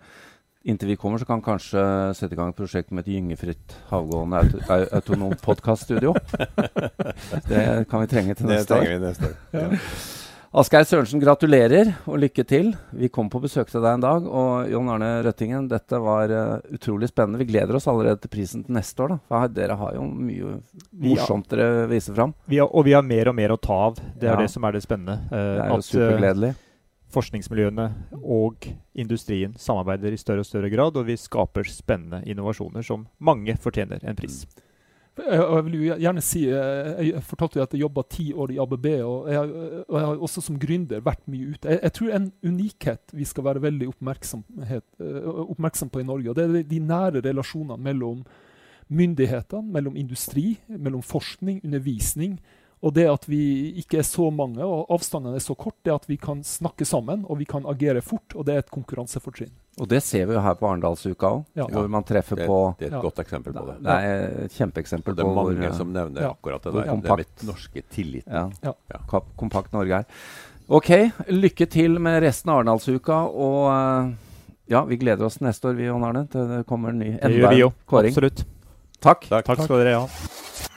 Inntil 0.64 0.90
vi 0.92 0.96
kommer, 1.00 1.18
så 1.18 1.26
kan 1.26 1.42
kanskje 1.42 1.82
sette 2.20 2.36
i 2.36 2.38
gang 2.38 2.50
et 2.52 2.58
prosjekt 2.58 2.90
med 2.92 3.06
et 3.06 3.14
gyngefritt 3.14 3.76
havgående 3.94 4.42
auto, 4.42 4.60
autonomt 4.98 5.40
podkaststudio. 5.40 6.12
det 7.52 7.62
kan 7.88 8.04
vi 8.04 8.10
trenge 8.12 8.36
til 8.36 8.50
neste 8.52 8.76
år. 8.76 8.84
Det 8.84 8.90
trenger 8.90 8.98
vi 8.98 9.06
neste 9.06 9.30
år. 9.30 9.38
Ja. 9.56 9.70
Asgeir 10.60 10.84
Sørensen, 10.84 11.22
gratulerer 11.22 11.92
og 12.10 12.18
lykke 12.24 12.44
til. 12.50 12.72
Vi 12.98 13.08
kom 13.14 13.28
på 13.30 13.40
besøk 13.40 13.70
til 13.70 13.84
deg 13.86 14.00
en 14.00 14.04
dag. 14.04 14.26
Og 14.28 14.72
Jon 14.72 14.88
Arne 14.90 15.12
Røttingen, 15.24 15.68
dette 15.70 16.00
var 16.02 16.34
uh, 16.34 16.72
utrolig 16.74 17.12
spennende. 17.12 17.40
Vi 17.40 17.52
gleder 17.52 17.78
oss 17.78 17.86
allerede 17.88 18.24
til 18.24 18.34
prisen 18.34 18.66
til 18.66 18.76
neste 18.76 19.06
år. 19.06 19.14
da. 19.14 19.20
For 19.30 19.54
dere 19.54 19.78
har 19.78 19.96
jo 19.96 20.08
mye 20.10 20.56
morsomt 21.06 21.54
dere 21.54 21.86
viser 21.92 22.18
fram. 22.18 22.34
Vi 22.50 22.60
har, 22.60 22.68
og 22.68 22.90
vi 22.90 22.98
har 22.98 23.06
mer 23.06 23.30
og 23.30 23.38
mer 23.38 23.54
å 23.54 23.62
ta 23.62 23.78
av. 23.92 24.02
Det 24.18 24.26
er 24.26 24.36
ja. 24.36 24.42
det 24.42 24.52
som 24.52 24.66
er 24.66 24.76
det 24.76 24.84
spennende. 24.84 25.22
Uh, 25.30 25.38
det 25.38 25.68
er 25.68 25.72
jo 25.76 25.86
supergledelig. 25.94 26.58
Forskningsmiljøene 27.10 27.90
og 28.22 28.68
industrien 28.94 29.56
samarbeider 29.58 30.14
i 30.14 30.22
større 30.22 30.44
og 30.44 30.50
større 30.50 30.70
grad, 30.70 30.98
og 30.98 31.08
vi 31.08 31.18
skaper 31.18 31.66
spennende 31.66 32.22
innovasjoner 32.30 32.86
som 32.86 33.08
mange 33.18 33.56
fortjener 33.58 34.04
en 34.06 34.18
pris. 34.20 34.44
Mm. 34.46 34.66
Jeg 35.20 35.64
vil 35.66 35.74
jo 35.76 35.96
gjerne 36.00 36.22
si, 36.24 36.46
eh, 36.48 37.10
jeg 37.10 37.24
fortalte 37.28 37.60
jo 37.60 37.64
at 37.66 37.74
jeg 37.74 37.82
jobba 37.82 38.04
ti 38.08 38.30
år 38.32 38.54
i 38.54 38.60
ABB, 38.62 38.86
og 39.04 39.32
jeg, 39.32 39.50
og 39.88 39.96
jeg, 39.98 40.06
har 40.06 40.22
også 40.28 40.44
som 40.46 40.60
gründer 40.60 41.04
vært 41.04 41.26
mye 41.28 41.56
ute. 41.56 41.70
Jeg, 41.74 41.80
jeg, 41.84 41.94
tror 41.98 42.14
en 42.16 42.30
unikhet 42.46 43.16
vi 43.18 43.28
skal 43.28 43.48
være 43.50 43.64
veldig 43.66 43.90
eh, 43.90 43.92
oppmerksom 45.50 45.92
på 45.92 46.04
i 46.04 46.08
Norge, 46.08 46.30
og 46.30 46.38
det 46.38 46.46
er 46.46 46.70
de 46.70 46.80
nære 46.80 47.24
relasjonene 47.26 47.84
mellom 47.90 48.24
myndighetene, 48.90 49.74
mellom 49.74 49.98
industri, 50.00 50.58
mellom 50.70 51.04
forskning, 51.06 51.60
undervisning. 51.66 52.40
Og 52.80 52.94
det 52.96 53.06
at 53.12 53.26
vi 53.28 53.42
ikke 53.82 54.00
er 54.00 54.06
så 54.08 54.30
mange 54.32 54.64
og 54.64 54.92
avstanden 54.94 55.36
er 55.36 55.44
så 55.44 55.56
kort, 55.60 55.76
det 55.84 55.92
at 55.92 56.06
vi 56.08 56.16
kan 56.22 56.44
snakke 56.48 56.88
sammen 56.88 57.26
og 57.28 57.42
vi 57.42 57.48
kan 57.50 57.66
agere 57.68 58.02
fort, 58.06 58.36
og 58.36 58.48
det 58.48 58.56
er 58.56 58.64
et 58.64 58.72
konkurransefortrinn. 58.72 59.52
Og 59.80 59.88
det 59.92 60.00
ser 60.04 60.28
vi 60.28 60.36
jo 60.36 60.44
her 60.44 60.56
på 60.60 60.68
Arendalsuka 60.68 61.32
òg, 61.38 61.44
ja. 61.60 61.66
hvor 61.72 61.90
man 61.92 62.06
treffer 62.08 62.40
det, 62.40 62.48
på 62.48 62.60
Det 62.80 62.88
er 62.88 62.94
et 62.94 62.98
ja. 62.98 63.02
godt 63.04 63.20
eksempel 63.24 63.56
på 63.56 63.66
det. 63.68 63.76
Det 63.84 63.96
er 63.96 64.24
et 64.46 64.56
kjempeeksempel 64.56 65.16
på 65.16 65.18
Det 65.20 65.26
er 65.26 65.36
mange 65.36 65.58
hvor, 65.60 65.76
som 65.76 65.92
nevner 65.96 66.26
ja. 66.26 66.32
akkurat 66.36 66.64
det 66.68 66.74
der. 66.76 66.88
Kompakt, 66.92 67.20
det 67.20 67.28
mitt 67.28 67.46
norske 67.52 67.84
tilliten. 67.92 68.56
Ja. 68.64 68.76
Kompakt 69.40 69.76
Norge 69.76 70.02
her. 70.02 70.24
OK, 70.70 70.90
lykke 71.34 71.66
til 71.66 72.00
med 72.00 72.20
resten 72.24 72.52
av 72.52 72.62
Arendalsuka. 72.62 73.22
Og 73.32 73.62
eh, 73.74 74.12
ja, 74.76 74.84
vi 74.88 75.00
gleder 75.02 75.28
oss 75.28 75.40
neste 75.44 75.72
år, 75.72 75.80
vi, 75.80 75.88
Jon 75.88 76.04
Arne, 76.08 76.28
til 76.32 76.48
det 76.52 76.64
kommer 76.70 76.94
en 76.94 77.04
ny 77.04 77.16
enda 77.18 77.54
en 77.56 77.78
kåring. 77.90 78.14
Absolutt. 78.14 78.46
Takk. 79.00 79.32
Takk. 79.32 79.48
Takk 79.48 79.64
skal 79.66 79.82
dere 79.82 80.04
ha. 80.04 80.68